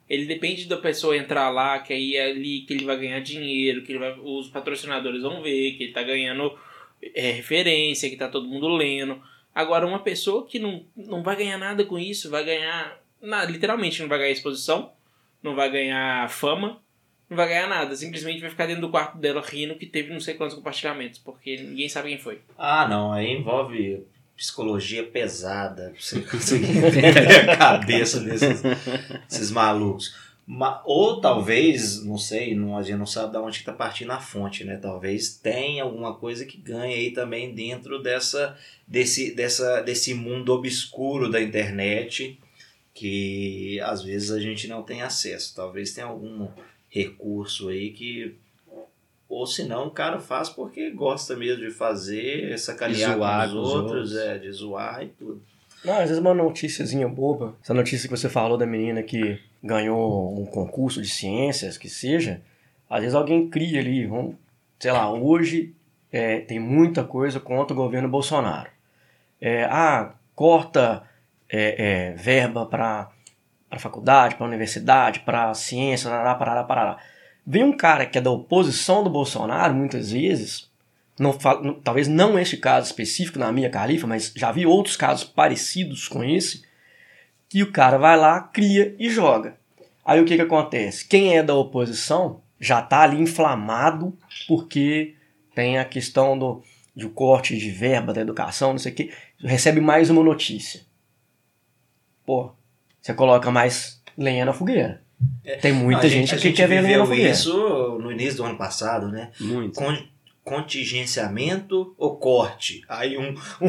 [0.09, 3.83] Ele depende da pessoa entrar lá, que aí é ali que ele vai ganhar dinheiro,
[3.83, 6.59] que vai, os patrocinadores vão ver, que ele tá ganhando
[7.15, 9.23] é, referência, que tá todo mundo lendo.
[9.55, 13.01] Agora, uma pessoa que não, não vai ganhar nada com isso, vai ganhar.
[13.21, 14.93] Nada, literalmente não vai ganhar exposição,
[15.42, 16.81] não vai ganhar fama,
[17.29, 17.94] não vai ganhar nada.
[17.96, 21.57] Simplesmente vai ficar dentro do quarto dela rindo que teve não sei quantos compartilhamentos, porque
[21.57, 22.40] ninguém sabe quem foi.
[22.59, 24.05] Ah, não, aí envolve
[24.37, 25.90] psicologia pesada.
[25.90, 28.62] pra Você conseguir entender a cabeça desses,
[29.29, 30.14] desses malucos.
[30.46, 34.18] Ma- ou talvez, não sei, não, a gente não sabe de onde está partindo a
[34.18, 34.76] fonte, né?
[34.79, 41.31] Talvez tenha alguma coisa que ganhe aí também dentro dessa, desse, dessa, desse mundo obscuro
[41.31, 42.37] da internet
[43.01, 45.57] que às vezes a gente não tem acesso.
[45.57, 46.47] Talvez tenha algum
[46.91, 48.37] recurso aí que.
[49.27, 53.61] Ou se não, o cara faz porque gosta mesmo de fazer, sacanear zoar com com
[53.63, 54.17] os os outros, outros.
[54.17, 55.43] é, de zoar e tudo.
[55.83, 57.57] Não, às vezes uma noticiazinha boba.
[57.63, 62.43] Essa notícia que você falou da menina que ganhou um concurso de ciências, que seja,
[62.89, 64.35] às vezes alguém cria ali, vamos,
[64.79, 65.75] sei lá, hoje
[66.13, 68.69] é, tem muita coisa contra o governo Bolsonaro.
[69.41, 71.09] É, ah, corta
[71.53, 73.11] é, é, verba para
[73.69, 76.99] para faculdade, para universidade, para ciência, parará, parará, parará.
[77.47, 80.69] Vem um cara que é da oposição do Bolsonaro, muitas vezes,
[81.17, 81.33] não
[81.85, 86.25] talvez não este caso específico na minha califa, mas já vi outros casos parecidos com
[86.25, 86.65] esse,
[87.49, 89.57] que o cara vai lá, cria e joga.
[90.05, 91.07] Aí o que, que acontece?
[91.07, 94.17] Quem é da oposição já está ali inflamado
[94.49, 95.15] porque
[95.55, 96.63] tem a questão do,
[96.97, 100.81] do corte de verba da educação, não sei o que, recebe mais uma notícia.
[102.31, 102.53] Pô,
[103.03, 105.03] você coloca mais lenha na fogueira.
[105.61, 107.29] Tem muita gente, gente que gente quer ver lenha na fogueira.
[107.33, 109.33] isso no início do ano passado, né?
[109.40, 109.75] Muito.
[109.77, 109.99] Con-
[110.45, 112.83] contingenciamento ou corte?
[112.88, 113.35] Aí um,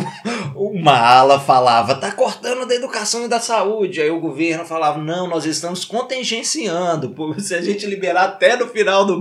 [0.56, 4.00] um- uma ala falava, tá cortando da educação e da saúde.
[4.00, 7.15] Aí o governo falava, não, nós estamos contingenciando.
[7.41, 9.19] Se a gente liberar até no final do,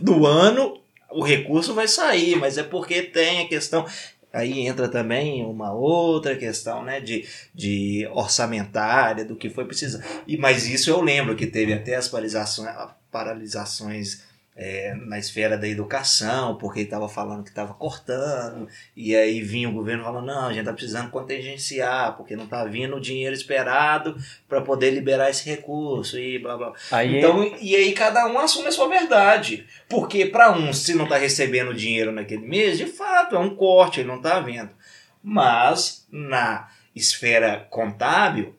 [0.00, 3.86] do ano, o recurso vai sair, mas é porque tem a questão.
[4.32, 10.00] Aí entra também uma outra questão, né, de, de orçamentária, do que foi preciso.
[10.26, 12.74] E, mas isso eu lembro que teve até as paralisações,
[13.10, 14.22] paralisações
[14.54, 19.68] é, na esfera da educação, porque ele estava falando que estava cortando, e aí vinha
[19.68, 23.34] o governo falando, não, a gente está precisando contingenciar, porque não está vindo o dinheiro
[23.34, 24.16] esperado
[24.48, 26.72] para poder liberar esse recurso, e blá blá.
[26.90, 29.66] Aí Então, e aí cada um assume a sua verdade.
[29.88, 34.00] Porque para um, se não está recebendo dinheiro naquele mês, de fato, é um corte,
[34.00, 34.70] ele não está vendo.
[35.22, 38.54] Mas na esfera contábil,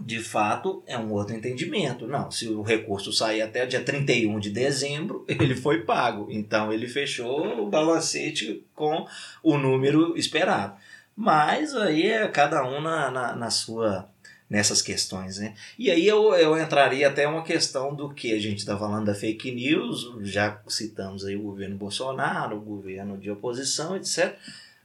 [0.00, 2.06] de fato, é um outro entendimento.
[2.06, 6.26] Não, se o recurso sair até o dia 31 de dezembro, ele foi pago.
[6.30, 9.06] Então ele fechou o balancete com
[9.42, 10.74] o número esperado.
[11.16, 14.08] Mas aí é cada um na, na, na sua
[14.48, 15.54] nessas questões, né?
[15.78, 19.14] E aí eu, eu entraria até uma questão do que a gente está falando da
[19.14, 24.36] fake news, já citamos aí o governo Bolsonaro, o governo de oposição, etc.,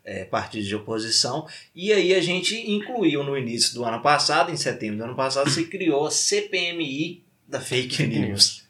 [0.10, 1.46] é, partidos de oposição,
[1.76, 5.50] e aí a gente incluiu no início do ano passado, em setembro do ano passado,
[5.50, 8.68] se criou a CPMI da fake news.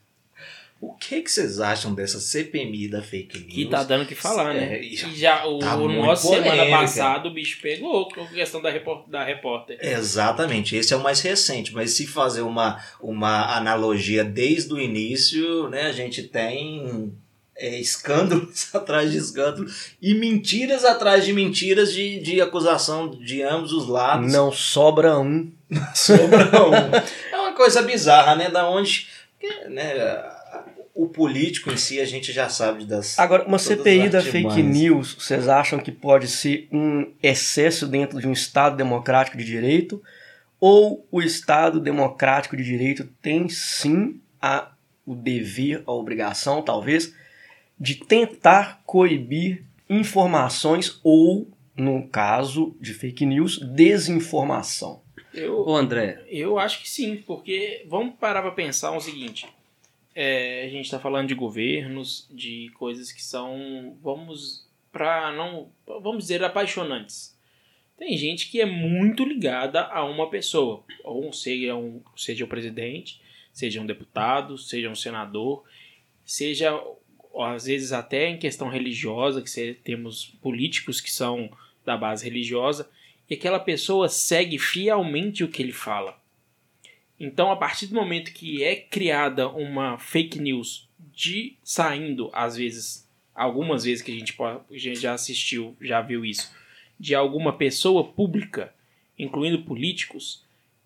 [0.82, 3.54] O que, que vocês acham dessa CPMI da fake news?
[3.54, 4.78] Que tá dando o que falar, né?
[4.78, 6.78] É, E já o, tá o nosso semana polêmica.
[6.78, 9.78] passada o bicho pegou com a questão da, repor- da repórter.
[9.82, 15.68] Exatamente, esse é o mais recente, mas se fazer uma, uma analogia desde o início,
[15.70, 17.14] né, a gente tem
[17.60, 23.74] é, escândalos atrás de escândalos e mentiras atrás de mentiras de, de acusação de ambos
[23.74, 24.32] os lados.
[24.32, 25.52] não sobra um.
[25.94, 26.74] Sobra um.
[27.32, 28.50] É uma coisa bizarra, né?
[28.50, 29.08] Da onde
[29.68, 30.24] né,
[30.96, 33.18] o político em si a gente já sabe das.
[33.20, 38.28] Agora, uma CPI da fake news, vocês acham que pode ser um excesso dentro de
[38.28, 40.02] um Estado democrático de direito?
[40.60, 44.72] Ou o Estado democrático de direito tem sim a,
[45.06, 47.14] o dever, a obrigação, talvez,
[47.80, 55.02] de tentar coibir informações ou, no caso de fake news, desinformação?
[55.34, 59.48] Eu, Ô André, Eu acho que sim, porque vamos parar para pensar o seguinte:
[60.14, 66.24] é, a gente está falando de governos, de coisas que são, vamos para não, vamos
[66.24, 67.38] dizer apaixonantes.
[67.98, 73.22] Tem gente que é muito ligada a uma pessoa, ou seja, um, seja o presidente,
[73.52, 75.64] seja um deputado, seja um senador,
[76.26, 76.82] seja
[77.38, 81.50] às vezes até em questão religiosa, que temos políticos que são
[81.86, 82.90] da base religiosa,
[83.30, 86.20] e aquela pessoa segue fielmente o que ele fala.
[87.20, 93.08] Então, a partir do momento que é criada uma fake news de saindo, às vezes,
[93.36, 96.52] algumas vezes que a gente, pode- a gente já assistiu, já viu isso,
[97.00, 98.74] de alguma pessoa pública,
[99.18, 100.44] incluindo políticos,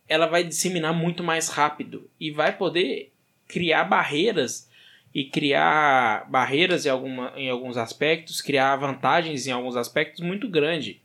[0.08, 3.12] ela vai disseminar muito mais rápido e vai poder
[3.48, 4.70] criar barreiras
[5.14, 11.02] e criar barreiras em, alguma, em alguns aspectos, criar vantagens em alguns aspectos muito grande.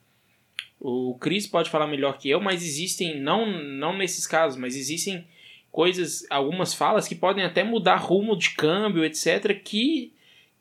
[0.81, 5.27] O Chris pode falar melhor que eu, mas existem, não, não nesses casos, mas existem
[5.71, 10.13] coisas, algumas falas que podem até mudar rumo de câmbio, etc., que,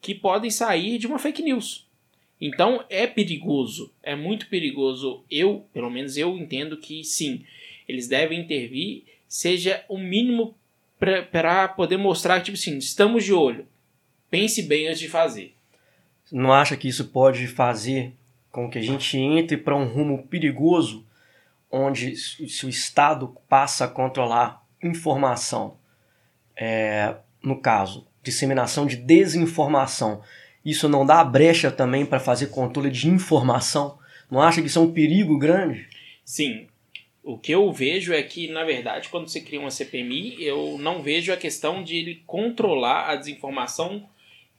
[0.02, 1.88] que podem sair de uma fake news.
[2.42, 5.24] Então é perigoso, é muito perigoso.
[5.30, 7.44] Eu, pelo menos eu entendo que sim,
[7.88, 10.56] eles devem intervir, seja o mínimo
[11.00, 13.68] para poder mostrar que, tipo assim, estamos de olho.
[14.30, 15.56] Pense bem antes de fazer.
[16.32, 18.14] Não acha que isso pode fazer
[18.52, 21.06] com que a gente entre para um rumo perigoso,
[21.72, 25.78] onde se o Estado passa a controlar informação,
[26.56, 30.22] é, no caso, disseminação de desinformação,
[30.66, 33.98] isso não dá brecha também para fazer controle de informação?
[34.30, 35.88] Não acha que isso é um perigo grande?
[36.26, 36.68] Sim.
[37.28, 41.04] O que eu vejo é que, na verdade, quando você cria uma CPMI, eu não
[41.04, 44.10] vejo a questão de ele controlar a desinformação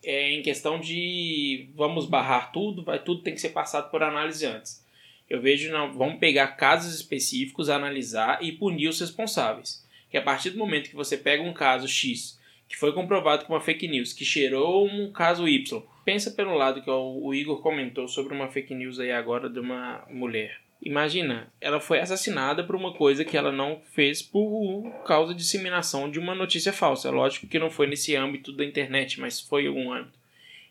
[0.05, 4.45] é, em questão de vamos barrar tudo, vai tudo tem que ser passado por análise
[4.45, 4.85] antes.
[5.31, 9.83] Eu vejo, não, vamos pegar casos específicos, analisar e punir os responsáveis.
[10.11, 13.55] Que a partir do momento que você pega um caso X, que foi comprovado com
[13.55, 18.07] uma fake news, que cheirou um caso Y, pensa pelo lado que o Igor comentou
[18.07, 20.68] sobre uma fake news aí agora de uma mulher.
[20.81, 26.09] Imagina, ela foi assassinada por uma coisa que ela não fez por causa de disseminação
[26.09, 27.11] de uma notícia falsa.
[27.11, 30.19] Lógico que não foi nesse âmbito da internet, mas foi um âmbito.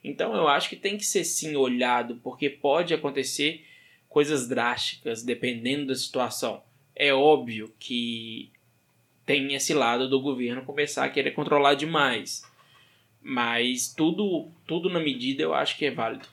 [0.04, 3.65] Então eu acho que tem que ser sim olhado, porque pode acontecer
[4.08, 6.63] coisas drásticas dependendo da situação.
[6.96, 8.50] É óbvio que
[9.26, 12.43] tem esse lado do governo começar a querer controlar demais.
[13.22, 16.28] Mas tudo, tudo na medida eu acho que é válido.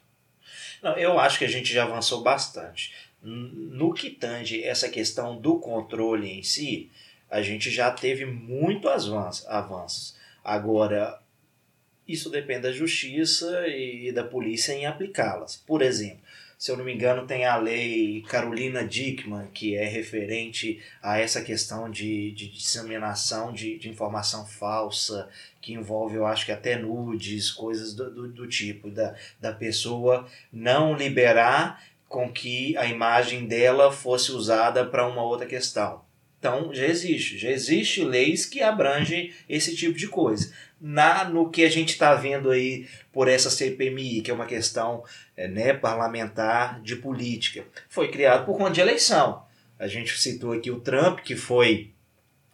[0.81, 2.93] Não, eu acho que a gente já avançou bastante.
[3.25, 6.91] No que tange essa questão do controle em si,
[7.31, 10.17] a gente já teve muito avanços.
[10.45, 11.19] Agora,
[12.07, 15.57] isso depende da justiça e da polícia em aplicá-las.
[15.57, 16.23] Por exemplo,
[16.59, 21.43] se eu não me engano, tem a lei Carolina Dickman, que é referente a essa
[21.43, 25.29] questão de, de disseminação de, de informação falsa,
[25.61, 30.29] que envolve, eu acho que até nudes, coisas do, do, do tipo, da, da pessoa
[30.53, 31.83] não liberar
[32.15, 36.05] com que a imagem dela fosse usada para uma outra questão.
[36.39, 40.53] Então já existe, já existe leis que abrangem esse tipo de coisa.
[40.81, 45.03] Na no que a gente está vendo aí por essa CPMI, que é uma questão
[45.37, 49.43] é, né, parlamentar de política, foi criado por conta de eleição.
[49.77, 51.91] A gente citou aqui o Trump, que foi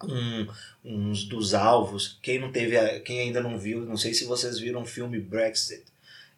[0.02, 0.46] um,
[0.82, 2.18] um dos alvos.
[2.22, 5.84] Quem não teve, quem ainda não viu, não sei se vocês viram o filme Brexit.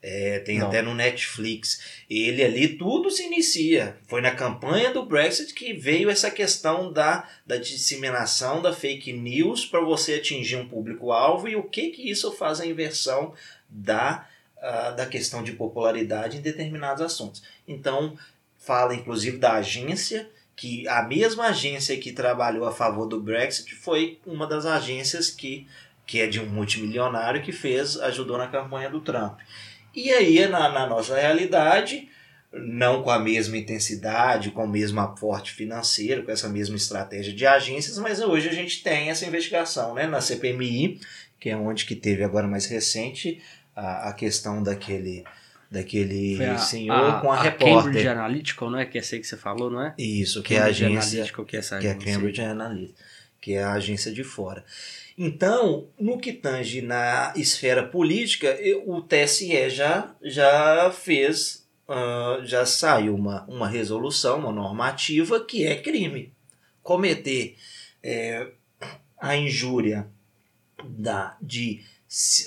[0.03, 0.67] É, tem Não.
[0.67, 2.03] até no Netflix.
[2.11, 3.97] Ele ali, tudo se inicia.
[4.09, 9.65] Foi na campanha do Brexit que veio essa questão da, da disseminação da fake news
[9.65, 13.33] para você atingir um público-alvo e o que, que isso faz a inversão
[13.69, 17.41] da, uh, da questão de popularidade em determinados assuntos.
[17.69, 18.19] Então,
[18.59, 24.19] fala inclusive da agência, que a mesma agência que trabalhou a favor do Brexit foi
[24.27, 25.67] uma das agências que,
[26.05, 29.39] que é de um multimilionário que fez, ajudou na campanha do Trump.
[29.95, 32.09] E aí, na, na nossa realidade,
[32.53, 37.47] não com a mesma intensidade, com o mesmo aporte financeiro, com essa mesma estratégia de
[37.47, 41.01] agências, mas hoje a gente tem essa investigação né, na CPMI,
[41.41, 43.43] que é onde que teve agora mais recente
[43.75, 45.25] a, a questão daquele
[45.71, 47.85] daquele a, senhor a, com a, a repórter.
[47.85, 48.85] Cambridge Analytica, não é?
[48.85, 49.95] Que é essa aí que você falou, não é?
[49.97, 51.33] Isso, que Cambridge é a agência.
[51.47, 52.95] Que é essa que é Cambridge Analytica,
[53.41, 54.63] que é a agência de fora.
[55.25, 63.15] Então, no que tange na esfera política, o TSE já, já fez, uh, já saiu
[63.15, 66.35] uma, uma resolução, uma normativa que é crime.
[66.83, 67.57] Cometer
[68.03, 68.49] é,
[69.17, 70.09] a injúria
[70.85, 71.85] da, de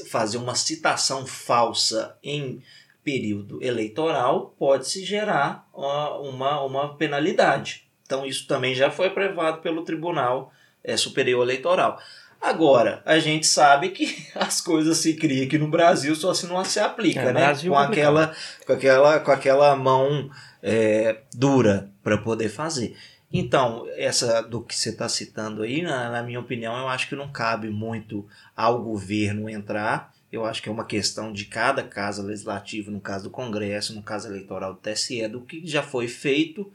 [0.10, 2.62] fazer uma citação falsa em
[3.06, 7.88] período eleitoral pode-se gerar uh, uma, uma penalidade.
[8.06, 10.52] Então, isso também já foi aprovado pelo Tribunal
[10.84, 12.02] é, Superior Eleitoral.
[12.46, 16.64] Agora, a gente sabe que as coisas se criam aqui no Brasil só se não
[16.64, 17.56] se aplica, é, né?
[17.56, 18.36] com, aquela,
[18.68, 20.30] com, aquela, com aquela mão
[20.62, 22.96] é, dura para poder fazer.
[23.34, 27.16] Então, essa do que você está citando aí, na, na, minha opinião, eu acho que
[27.16, 30.14] não cabe muito ao governo entrar.
[30.32, 34.04] Eu acho que é uma questão de cada casa legislativa, no caso do Congresso, no
[34.04, 36.72] caso eleitoral do TSE, do que já foi feito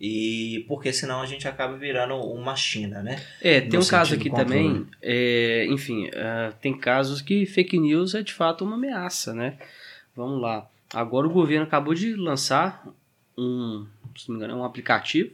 [0.00, 3.22] e porque senão a gente acaba virando uma China, né?
[3.40, 8.14] É, tem no um caso aqui também, é, enfim, uh, tem casos que fake news
[8.14, 9.56] é de fato uma ameaça, né?
[10.14, 10.68] Vamos lá.
[10.92, 12.86] Agora o governo acabou de lançar
[13.38, 15.30] um, se não me engano, um aplicativo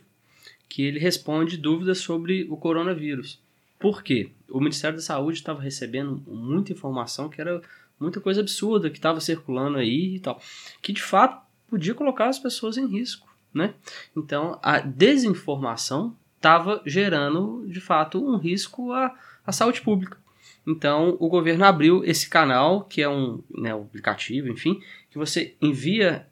[0.69, 3.41] que ele responde dúvidas sobre o coronavírus.
[3.79, 4.31] Por quê?
[4.49, 7.61] O Ministério da Saúde estava recebendo muita informação que era
[7.99, 10.41] muita coisa absurda que estava circulando aí e tal,
[10.81, 13.75] que de fato podia colocar as pessoas em risco né?
[14.17, 19.15] Então, a desinformação estava gerando, de fato, um risco à,
[19.47, 20.19] à saúde pública.
[20.67, 26.27] Então, o governo abriu esse canal, que é um, né, aplicativo, enfim, que você envia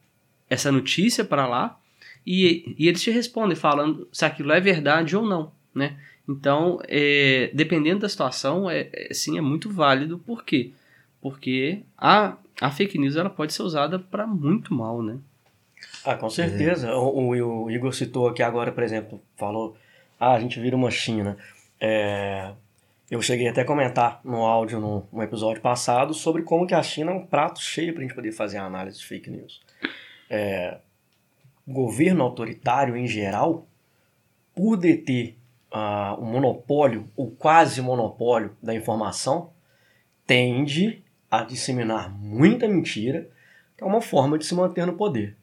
[0.48, 1.78] essa notícia para lá
[2.26, 5.98] e, e eles te respondem falando se aquilo é verdade ou não, né?
[6.28, 10.18] Então, é, dependendo da situação, é, é, sim, é muito válido.
[10.18, 10.72] Por quê?
[11.22, 15.18] Porque a, a fake news ela pode ser usada para muito mal, né?
[16.04, 16.94] Ah, com certeza.
[16.96, 19.76] O, o- o Igor citou aqui agora, por exemplo, falou,
[20.18, 21.36] ah, a gente vira uma China.
[21.80, 22.52] É,
[23.10, 26.82] eu cheguei até a comentar no áudio, no, no episódio passado, sobre como que a
[26.82, 29.60] China é um prato cheio para a gente poder fazer a análise de fake news.
[30.30, 30.78] É,
[31.66, 33.66] governo autoritário em geral,
[34.54, 35.36] por deter
[35.70, 39.50] ah, o monopólio, ou quase monopólio da informação,
[40.26, 43.28] tende a disseminar muita mentira,
[43.76, 45.36] que é uma forma de se manter no poder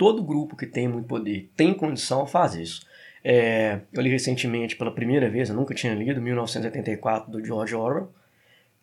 [0.00, 2.86] todo grupo que tem muito poder tem condição faz isso.
[3.22, 8.10] É, eu li recentemente pela primeira vez, eu nunca tinha lido, 1984, do George Orwell.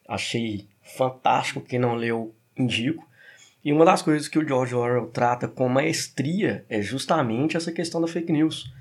[0.08, 3.04] Achei fantástico, quem não leu, indico.
[3.66, 8.00] E uma das coisas que o George Orwell trata com maestria é justamente essa questão
[8.00, 8.72] da fake news.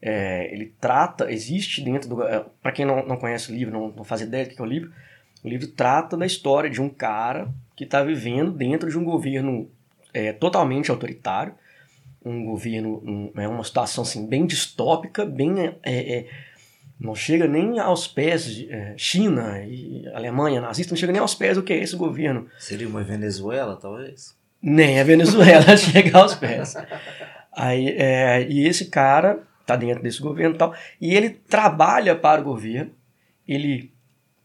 [0.00, 2.18] É, ele trata, existe dentro do.
[2.62, 4.68] Para quem não, não conhece o livro, não, não faz ideia do que é o
[4.68, 4.92] livro,
[5.42, 9.68] o livro trata da história de um cara que está vivendo dentro de um governo
[10.14, 11.52] é, totalmente autoritário,
[12.24, 15.76] um governo, um, é uma situação assim, bem distópica, bem.
[15.82, 16.26] É, é,
[16.98, 21.34] não chega nem aos pés de é, China e Alemanha nazista, não chega nem aos
[21.34, 22.46] pés do que é esse governo.
[22.58, 24.36] Seria uma Venezuela, talvez?
[24.60, 26.76] Nem a Venezuela chega aos pés.
[27.52, 32.40] Aí, é, e esse cara tá dentro desse governo e tal, e ele trabalha para
[32.40, 32.90] o governo,
[33.46, 33.92] ele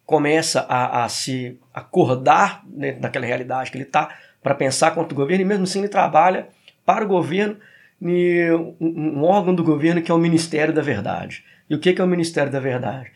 [0.06, 5.16] começa a, a se acordar dentro daquela realidade que ele tá para pensar contra o
[5.16, 6.48] governo, e mesmo assim ele trabalha
[6.86, 7.58] para o governo
[8.02, 11.44] em um, órgão do governo que é o Ministério da Verdade.
[11.70, 13.12] E o que que é o Ministério da Verdade?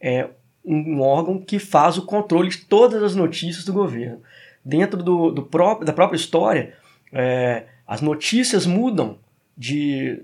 [0.00, 0.28] É
[0.64, 4.20] um órgão que faz o controle de todas as notícias do governo.
[4.64, 6.74] Dentro do, do próprio, da própria história,
[7.12, 9.18] é, as notícias mudam
[9.56, 10.22] de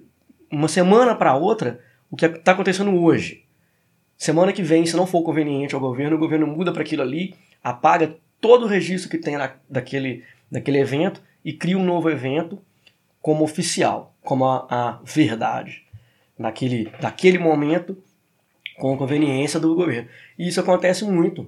[0.51, 1.81] uma semana para outra
[2.11, 3.45] o que está acontecendo hoje.
[4.17, 7.35] Semana que vem, se não for conveniente ao governo, o governo muda para aquilo ali,
[7.63, 12.61] apaga todo o registro que tem na, daquele, daquele evento e cria um novo evento
[13.29, 15.85] como oficial, como a, a verdade,
[16.39, 18.03] naquele, naquele momento,
[18.79, 20.09] com conveniência do governo.
[20.39, 21.47] E isso acontece muito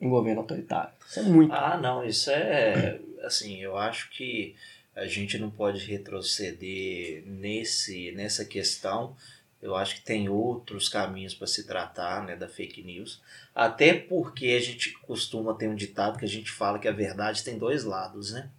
[0.00, 0.92] em governo autoritário.
[1.08, 1.54] Isso é muito.
[1.54, 2.98] Ah, não, isso é.
[3.22, 4.56] Assim, eu acho que
[4.96, 9.14] a gente não pode retroceder nesse, nessa questão.
[9.62, 13.22] Eu acho que tem outros caminhos para se tratar né, da fake news.
[13.54, 17.44] Até porque a gente costuma ter um ditado que a gente fala que a verdade
[17.44, 18.50] tem dois lados, né?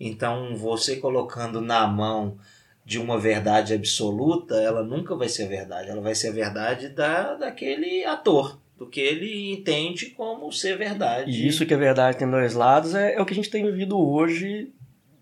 [0.00, 2.38] Então, você colocando na mão
[2.84, 5.90] de uma verdade absoluta, ela nunca vai ser verdade.
[5.90, 11.30] Ela vai ser a verdade da, daquele ator, do que ele entende como ser verdade.
[11.30, 13.64] E isso que a verdade tem dois lados é, é o que a gente tem
[13.64, 14.72] vivido hoje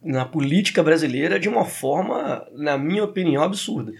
[0.00, 3.92] na política brasileira de uma forma, na minha opinião, absurda.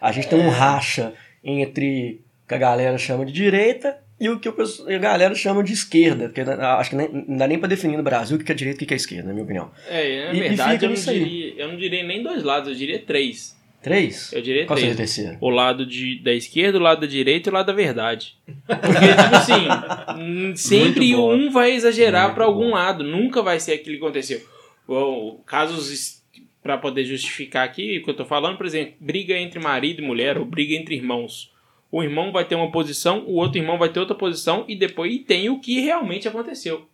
[0.00, 1.14] A gente tem um racha
[1.44, 5.34] entre o que a galera chama de direita e o que o pessoal- a galera
[5.34, 6.28] chama de esquerda.
[6.28, 8.82] Porque acho que nem, não dá nem pra definir no Brasil o que é direita
[8.82, 9.70] e o que é esquerda, na minha opinião.
[9.88, 12.98] É, na E- verdade, eu, não diria, eu não diria nem dois lados, eu diria
[13.00, 13.60] três.
[13.82, 14.32] Três?
[14.32, 15.12] Eu diria Qual seria o três.
[15.14, 15.38] terceiro?
[15.40, 18.36] O lado de, da esquerda, o lado da direita e o lado da verdade.
[18.64, 22.74] Porque, tipo assim, sempre um vai exagerar pra algum bom.
[22.74, 23.02] lado.
[23.02, 24.40] Nunca vai ser aquilo que aconteceu.
[24.86, 26.22] Bom, casos
[26.62, 30.06] para poder justificar aqui o que eu tô falando, por exemplo, briga entre marido e
[30.06, 31.50] mulher ou briga entre irmãos.
[31.92, 35.22] O irmão vai ter uma posição, o outro irmão vai ter outra posição e depois
[35.26, 36.88] tem o que realmente aconteceu.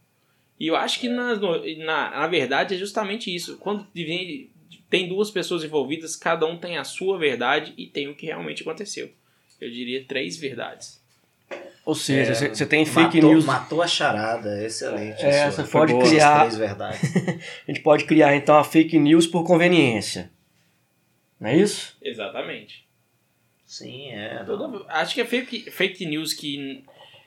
[0.58, 3.56] E eu acho que nas no- na, na verdade é justamente isso.
[3.58, 4.50] Quando vem-
[4.90, 8.62] tem duas pessoas envolvidas, cada um tem a sua verdade e tem o que realmente
[8.62, 9.08] aconteceu.
[9.61, 11.00] Eu diria três verdades.
[11.84, 13.44] Ou seja, É, você você tem fake matou, news.
[13.44, 15.22] Matou a charada, excelente.
[15.22, 15.64] É, a sua.
[15.64, 17.00] você pode Foi boa, criar- três verdades.
[17.66, 20.30] A gente pode criar então a fake news por conveniência.
[21.40, 21.96] Não é isso?
[22.02, 22.87] Exatamente.
[23.68, 24.42] Sim, é.
[24.46, 26.83] Toda- acho que é fake, fake news que.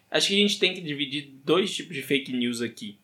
[0.10, 2.98] Acho que a gente tem que dividir dois tipos de fake news aqui.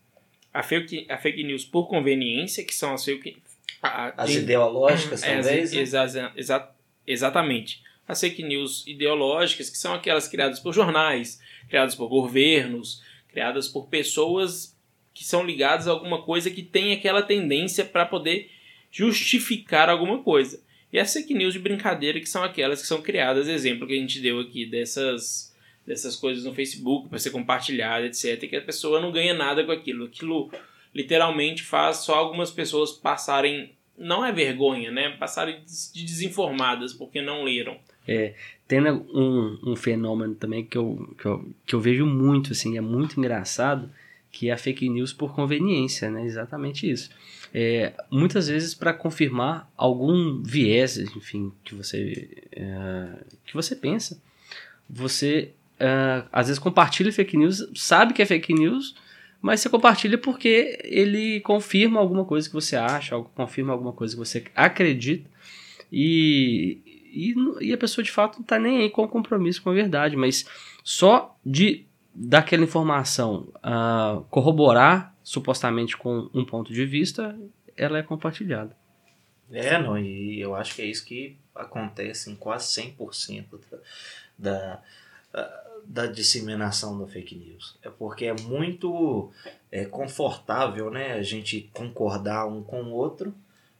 [0.52, 3.38] A fake, a fake news por conveniência, que são as fake.
[3.82, 5.71] a- As tem- ideológicas, É, talvez.
[5.71, 6.71] exa- exa- exa-
[7.06, 7.84] exatamente.
[8.08, 11.39] As fake news ideológicas, que são aquelas criadas por jornais,
[11.70, 14.76] criadas por governos, criadas por pessoas
[15.14, 18.49] que são ligadas a alguma coisa que tem aquela tendência para poder
[18.91, 20.59] justificar alguma coisa.
[20.92, 24.00] E as fake news de brincadeira, que são aquelas que são criadas, exemplo que a
[24.00, 25.54] gente deu aqui dessas,
[25.86, 29.72] dessas coisas no Facebook, para ser compartilhada, etc., que a pessoa não ganha nada com
[29.72, 30.06] aquilo.
[30.06, 30.50] Aquilo
[30.96, 35.10] literalmente faz só algumas pessoas passarem não é vergonha, né?
[35.18, 37.78] Passarem de desinformadas porque não leram.
[38.68, 42.82] Tem um, um fenômeno também que eu, que, eu, que eu vejo muito, assim, é
[42.82, 43.90] muito engraçado,
[44.32, 46.26] que é a fake news por conveniência, né?
[46.26, 47.10] Exatamente isso.
[47.54, 54.22] É, muitas vezes para confirmar algum viés, enfim, que você, é, que você pensa,
[54.89, 58.95] você uh, às vezes compartilha fake news, sabe que é fake news,
[59.41, 64.20] mas você compartilha porque ele confirma alguma coisa que você acha, confirma alguma coisa que
[64.20, 65.30] você acredita,
[65.91, 66.80] e,
[67.14, 69.74] e, e a pessoa de fato não está nem aí com o compromisso com a
[69.74, 70.45] verdade, mas
[70.84, 77.38] só de daquela informação uh, corroborar supostamente com um ponto de vista,
[77.75, 78.73] ela é compartilhada.
[79.51, 83.43] É, não, e eu acho que é isso que acontece em quase 100%
[84.38, 84.82] da,
[85.34, 87.78] da, da disseminação da fake news.
[87.84, 89.30] É porque é muito
[89.69, 93.36] é, confortável né, a gente concordar um com o outro.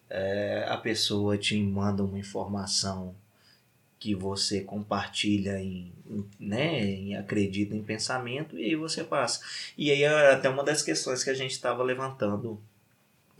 [0.09, 3.15] É, a pessoa te manda uma informação
[3.99, 5.91] que você compartilha em,
[6.39, 9.41] né, em acredita em pensamento e aí você passa.
[9.77, 12.59] E aí é até uma das questões que a gente estava levantando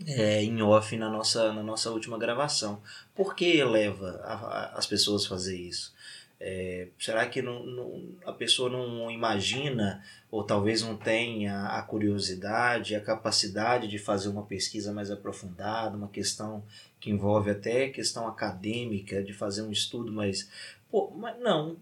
[0.06, 2.80] é, em off na nossa, na nossa última gravação.
[3.14, 5.94] Por que leva a, a, as pessoas a fazer isso?
[6.40, 12.94] É, será que não, não, a pessoa não imagina, ou talvez não tenha a curiosidade,
[12.94, 16.62] a capacidade de fazer uma pesquisa mais aprofundada, uma questão
[17.00, 20.48] que envolve até questão acadêmica, de fazer um estudo mais.
[20.90, 21.76] Pô, mas não,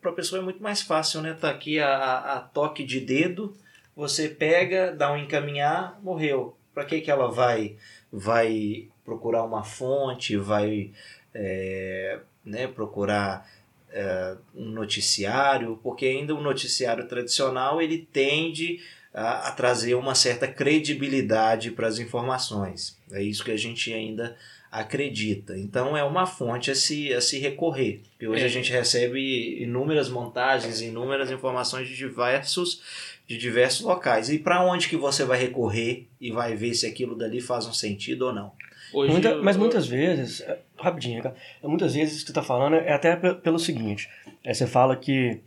[0.00, 1.34] para a pessoa é muito mais fácil, né?
[1.34, 3.56] Tá aqui a, a toque de dedo,
[3.94, 7.76] você pega, dá um encaminhar, morreu para que, que ela vai,
[8.12, 10.90] vai procurar uma fonte, vai
[11.32, 13.48] é, né, procurar
[13.96, 18.78] é, um noticiário, porque ainda o noticiário tradicional ele tende
[19.12, 22.98] a, a trazer uma certa credibilidade para as informações.
[23.10, 24.36] É isso que a gente ainda
[24.70, 25.56] acredita.
[25.56, 28.02] Então é uma fonte a se, a se recorrer.
[28.20, 28.44] E hoje é.
[28.44, 32.82] a gente recebe inúmeras montagens, inúmeras informações de diversos
[33.26, 34.28] de diversos locais.
[34.28, 37.72] E para onde que você vai recorrer e vai ver se aquilo dali faz um
[37.72, 38.52] sentido ou não?
[38.92, 39.42] Hoje Muita, eu...
[39.42, 40.44] Mas muitas vezes,
[40.78, 44.08] rapidinho, cara, muitas vezes que você está falando é até pelo seguinte:
[44.44, 45.40] é, você fala que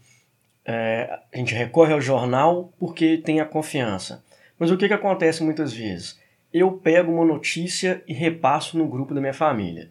[0.65, 4.23] é, a gente recorre ao jornal porque tem a confiança.
[4.57, 6.19] Mas o que, que acontece muitas vezes?
[6.53, 9.89] Eu pego uma notícia e repasso no grupo da minha família.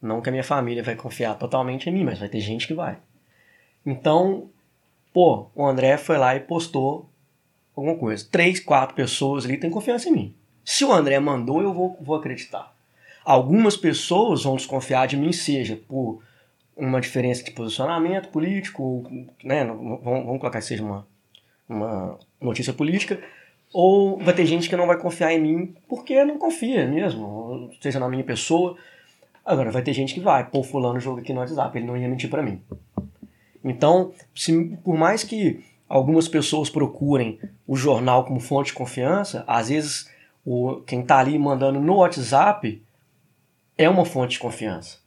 [0.00, 2.74] Não que a minha família vai confiar totalmente em mim, mas vai ter gente que
[2.74, 2.98] vai.
[3.84, 4.50] Então,
[5.12, 7.08] pô, o André foi lá e postou
[7.74, 8.26] alguma coisa.
[8.30, 10.34] Três, quatro pessoas ali têm confiança em mim.
[10.64, 12.75] Se o André mandou, eu vou, vou acreditar.
[13.26, 16.22] Algumas pessoas vão desconfiar de mim, seja por
[16.76, 19.04] uma diferença de posicionamento político,
[19.42, 21.04] né, vamos, vamos colocar que seja uma,
[21.68, 23.20] uma notícia política,
[23.72, 27.98] ou vai ter gente que não vai confiar em mim porque não confia mesmo, seja
[27.98, 28.76] na minha pessoa.
[29.44, 32.08] Agora, vai ter gente que vai, pô, fulano jogo aqui no WhatsApp, ele não ia
[32.08, 32.62] mentir para mim.
[33.64, 39.68] Então, se, por mais que algumas pessoas procurem o jornal como fonte de confiança, às
[39.68, 40.08] vezes
[40.44, 42.85] o, quem está ali mandando no WhatsApp
[43.76, 44.98] é uma fonte de confiança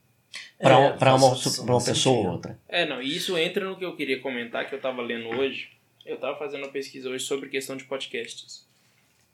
[0.60, 2.60] para é, uma, uma, uma pessoa ou outra.
[2.68, 5.70] É, não, e isso entra no que eu queria comentar, que eu estava lendo hoje.
[6.06, 8.68] Eu estava fazendo uma pesquisa hoje sobre questão de podcasts.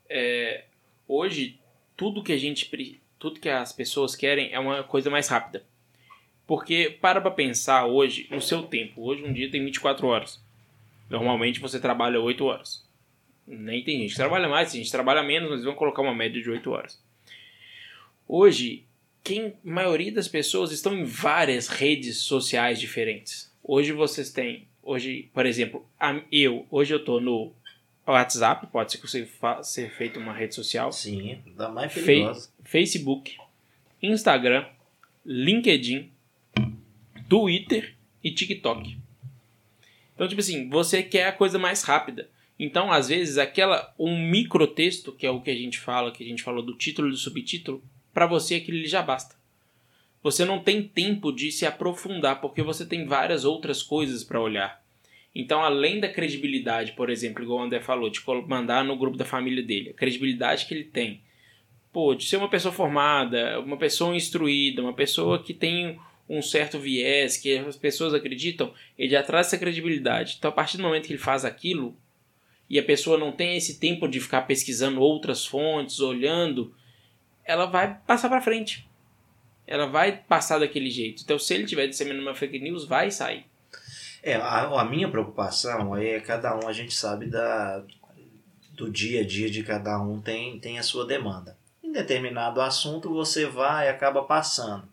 [0.08, 0.66] É,
[1.08, 1.60] hoje,
[1.98, 2.70] tudo que a gente
[3.18, 5.64] tudo que as pessoas querem é uma coisa mais rápida.
[6.46, 9.02] Porque para para pensar hoje, no seu tempo.
[9.02, 10.44] Hoje um dia tem 24 horas.
[11.10, 12.86] Normalmente você trabalha 8 horas.
[13.48, 16.14] Nem tem gente que trabalha mais, tem gente que trabalha menos, mas vão colocar uma
[16.14, 17.04] média de 8 horas.
[18.28, 18.85] Hoje,
[19.26, 23.52] quem, a maioria das pessoas estão em várias redes sociais diferentes.
[23.64, 25.84] Hoje vocês têm, hoje, por exemplo,
[26.32, 27.52] eu, hoje eu estou no
[28.06, 29.28] WhatsApp, pode ser que você
[29.64, 30.92] ser feito uma rede social.
[30.92, 32.50] Sim, da mais perigosa.
[32.64, 33.36] Facebook,
[34.00, 34.64] Instagram,
[35.26, 36.12] LinkedIn,
[37.28, 38.96] Twitter e TikTok.
[40.14, 42.30] Então, tipo assim, você quer a coisa mais rápida.
[42.60, 46.28] Então, às vezes, aquela um microtexto, que é o que a gente fala, que a
[46.28, 47.84] gente falou do título e do subtítulo,
[48.16, 49.36] para você aquilo já basta.
[50.24, 54.82] Você não tem tempo de se aprofundar, porque você tem várias outras coisas para olhar.
[55.36, 59.26] Então, além da credibilidade, por exemplo, igual o André falou, de mandar no grupo da
[59.26, 61.22] família dele, a credibilidade que ele tem,
[61.92, 66.00] pô, de ser uma pessoa formada, uma pessoa instruída, uma pessoa que tem
[66.30, 70.38] um certo viés que as pessoas acreditam, ele traz essa credibilidade.
[70.40, 71.98] Então, a partir do momento que ele faz aquilo
[72.70, 76.74] e a pessoa não tem esse tempo de ficar pesquisando outras fontes, olhando,
[77.46, 78.88] ela vai passar para frente.
[79.68, 81.24] Ela vai passar daquele jeito.
[81.24, 83.46] Então, se ele tiver disseminando uma fake news, vai sair.
[84.22, 87.84] É, a, a minha preocupação é cada um, a gente sabe da,
[88.72, 91.58] do dia a dia de cada um tem, tem a sua demanda.
[91.84, 94.88] Em determinado assunto você vai e acaba passando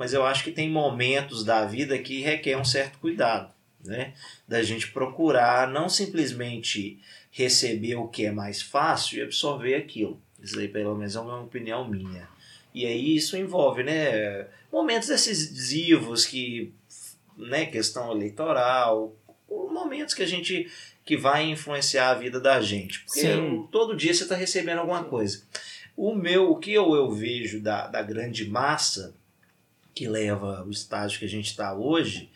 [0.00, 3.52] mas eu acho que tem momentos da vida que requer um certo cuidado,
[3.84, 4.14] né?
[4.48, 6.98] Da gente procurar não simplesmente
[7.30, 10.18] receber o que é mais fácil e absorver aquilo.
[10.42, 12.28] Isso aí, pelo menos, é uma opinião minha.
[12.74, 16.72] E aí isso envolve, né, momentos decisivos que,
[17.36, 19.16] né, questão eleitoral,
[19.48, 20.70] momentos que a gente
[21.04, 23.00] que vai influenciar a vida da gente.
[23.00, 23.66] Porque Sim.
[23.72, 25.42] todo dia você está recebendo alguma coisa.
[25.96, 29.14] O meu, o que eu, eu vejo da, da grande massa
[29.92, 32.30] que leva o estágio que a gente está hoje,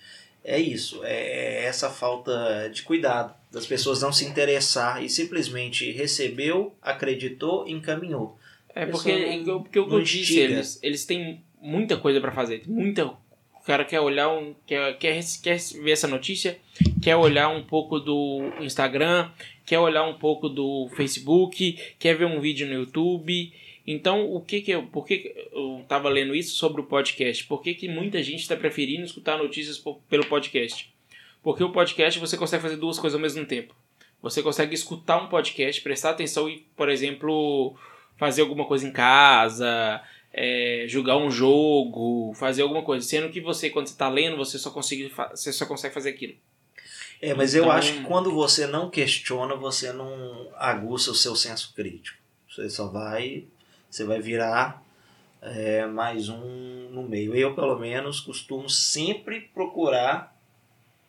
[0.45, 6.75] é isso, é essa falta de cuidado das pessoas não se interessar e simplesmente recebeu,
[6.83, 8.39] acreditou, encaminhou.
[8.75, 9.13] É porque,
[9.47, 12.63] não- porque o que eu disse, eles, eles têm muita coisa pra fazer.
[12.67, 13.07] Muita.
[13.07, 14.55] O cara quer olhar um.
[14.67, 16.59] Quer, quer, quer ver essa notícia,
[17.01, 19.31] quer olhar um pouco do Instagram,
[19.65, 23.53] quer olhar um pouco do Facebook, quer ver um vídeo no YouTube.
[23.87, 24.85] Então, o que que eu.
[24.87, 27.45] Por que eu tava lendo isso sobre o podcast?
[27.45, 30.93] Por que, que muita gente está preferindo escutar notícias po- pelo podcast?
[31.43, 33.75] Porque o podcast você consegue fazer duas coisas ao mesmo tempo.
[34.23, 37.77] Você consegue escutar um podcast, prestar atenção e, por exemplo,
[38.17, 40.01] fazer alguma coisa em casa,
[40.33, 43.07] é, jogar um jogo, fazer alguma coisa.
[43.07, 46.33] Sendo que você, quando você está lendo, você só, consegue, você só consegue fazer aquilo.
[47.21, 51.37] É, mas eu Então- acho que quando você não questiona, você não aguça o seu
[51.37, 52.19] senso crítico.
[52.49, 53.45] Você só vai,
[53.95, 54.83] você vai virar
[55.41, 57.33] é, mais um no meio.
[57.37, 60.37] Eu, pelo menos, costumo sempre procurar,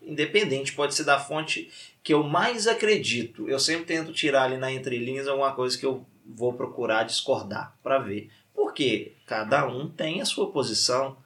[0.03, 1.71] independente, pode ser da fonte
[2.03, 3.49] que eu mais acredito.
[3.49, 7.97] Eu sempre tento tirar ali na entrelinhas alguma coisa que eu vou procurar discordar para
[7.97, 8.29] ver.
[8.53, 11.17] Porque cada um tem a sua posição,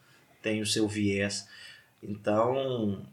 [0.42, 1.46] tem o seu viés.
[2.02, 3.06] Então,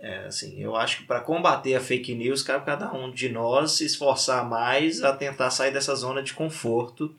[0.00, 3.72] é, assim, eu acho que para combater a fake news, cabe cada um de nós
[3.72, 7.14] se esforçar mais a tentar sair dessa zona de conforto.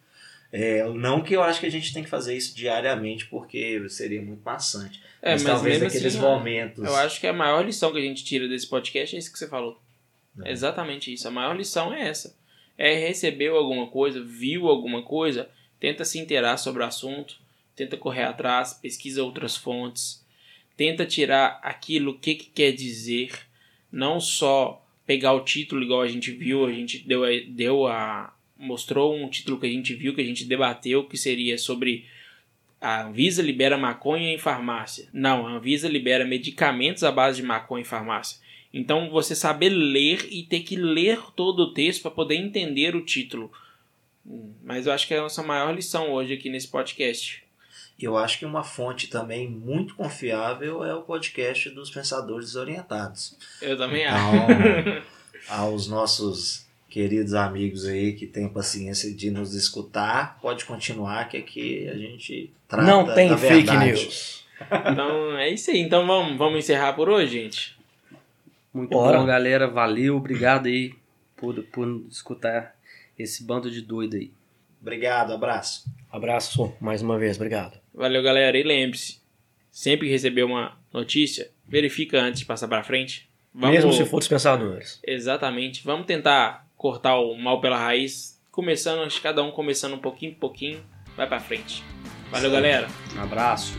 [0.55, 4.21] É, não que eu acho que a gente tem que fazer isso diariamente, porque seria
[4.21, 5.01] muito maçante.
[5.19, 6.83] É, mas, mas talvez naqueles assim, momentos.
[6.83, 9.39] Eu acho que a maior lição que a gente tira desse podcast é isso que
[9.39, 9.81] você falou.
[10.43, 10.49] É.
[10.49, 11.27] É exatamente isso.
[11.27, 12.37] A maior lição é essa.
[12.77, 15.49] É recebeu alguma coisa, viu alguma coisa,
[15.79, 17.39] tenta se inteirar sobre o assunto,
[17.75, 20.23] tenta correr atrás, pesquisa outras fontes,
[20.77, 23.31] tenta tirar aquilo que, que quer dizer,
[23.91, 28.33] não só pegar o título igual a gente viu, a gente deu a, deu a
[28.63, 32.05] mostrou um título que a gente viu, que a gente debateu, que seria sobre
[32.79, 35.07] a Anvisa libera maconha em farmácia.
[35.13, 38.39] Não, a Anvisa libera medicamentos à base de maconha em farmácia.
[38.73, 43.05] Então você saber ler e ter que ler todo o texto para poder entender o
[43.05, 43.51] título.
[44.25, 47.43] Hum, Mas eu acho que é a nossa maior lição hoje aqui nesse podcast.
[47.99, 53.37] Eu acho que uma fonte também muito confiável é o podcast dos Pensadores Desorientados.
[53.61, 54.35] Eu também acho.
[54.35, 55.01] Então,
[55.47, 56.62] aos nossos
[56.93, 62.53] queridos amigos aí que têm paciência de nos escutar, pode continuar que aqui a gente
[62.67, 63.85] trata Não tem da fake verdade.
[63.87, 64.43] news.
[64.91, 65.79] Então é isso aí.
[65.79, 67.75] Então vamos, vamos encerrar por hoje, gente.
[68.71, 69.17] Muito Bora.
[69.17, 69.67] bom, galera.
[69.67, 70.93] Valeu, obrigado aí
[71.35, 72.75] por, por escutar
[73.17, 74.31] esse bando de doido aí.
[74.79, 75.85] Obrigado, abraço.
[76.11, 77.79] Abraço mais uma vez, obrigado.
[77.91, 78.55] Valeu, galera.
[78.55, 79.19] E lembre-se,
[79.71, 83.27] sempre que receber uma notícia, verifica antes de passar para frente.
[83.51, 84.99] Vamos, Mesmo se for dispensadores.
[85.03, 85.83] Exatamente.
[85.83, 90.33] Vamos tentar cortar o mal pela raiz, começando, acho que cada um começando um pouquinho
[90.33, 90.83] por pouquinho,
[91.15, 91.81] vai para frente.
[92.29, 92.89] Valeu, galera.
[93.15, 93.71] Um abraço.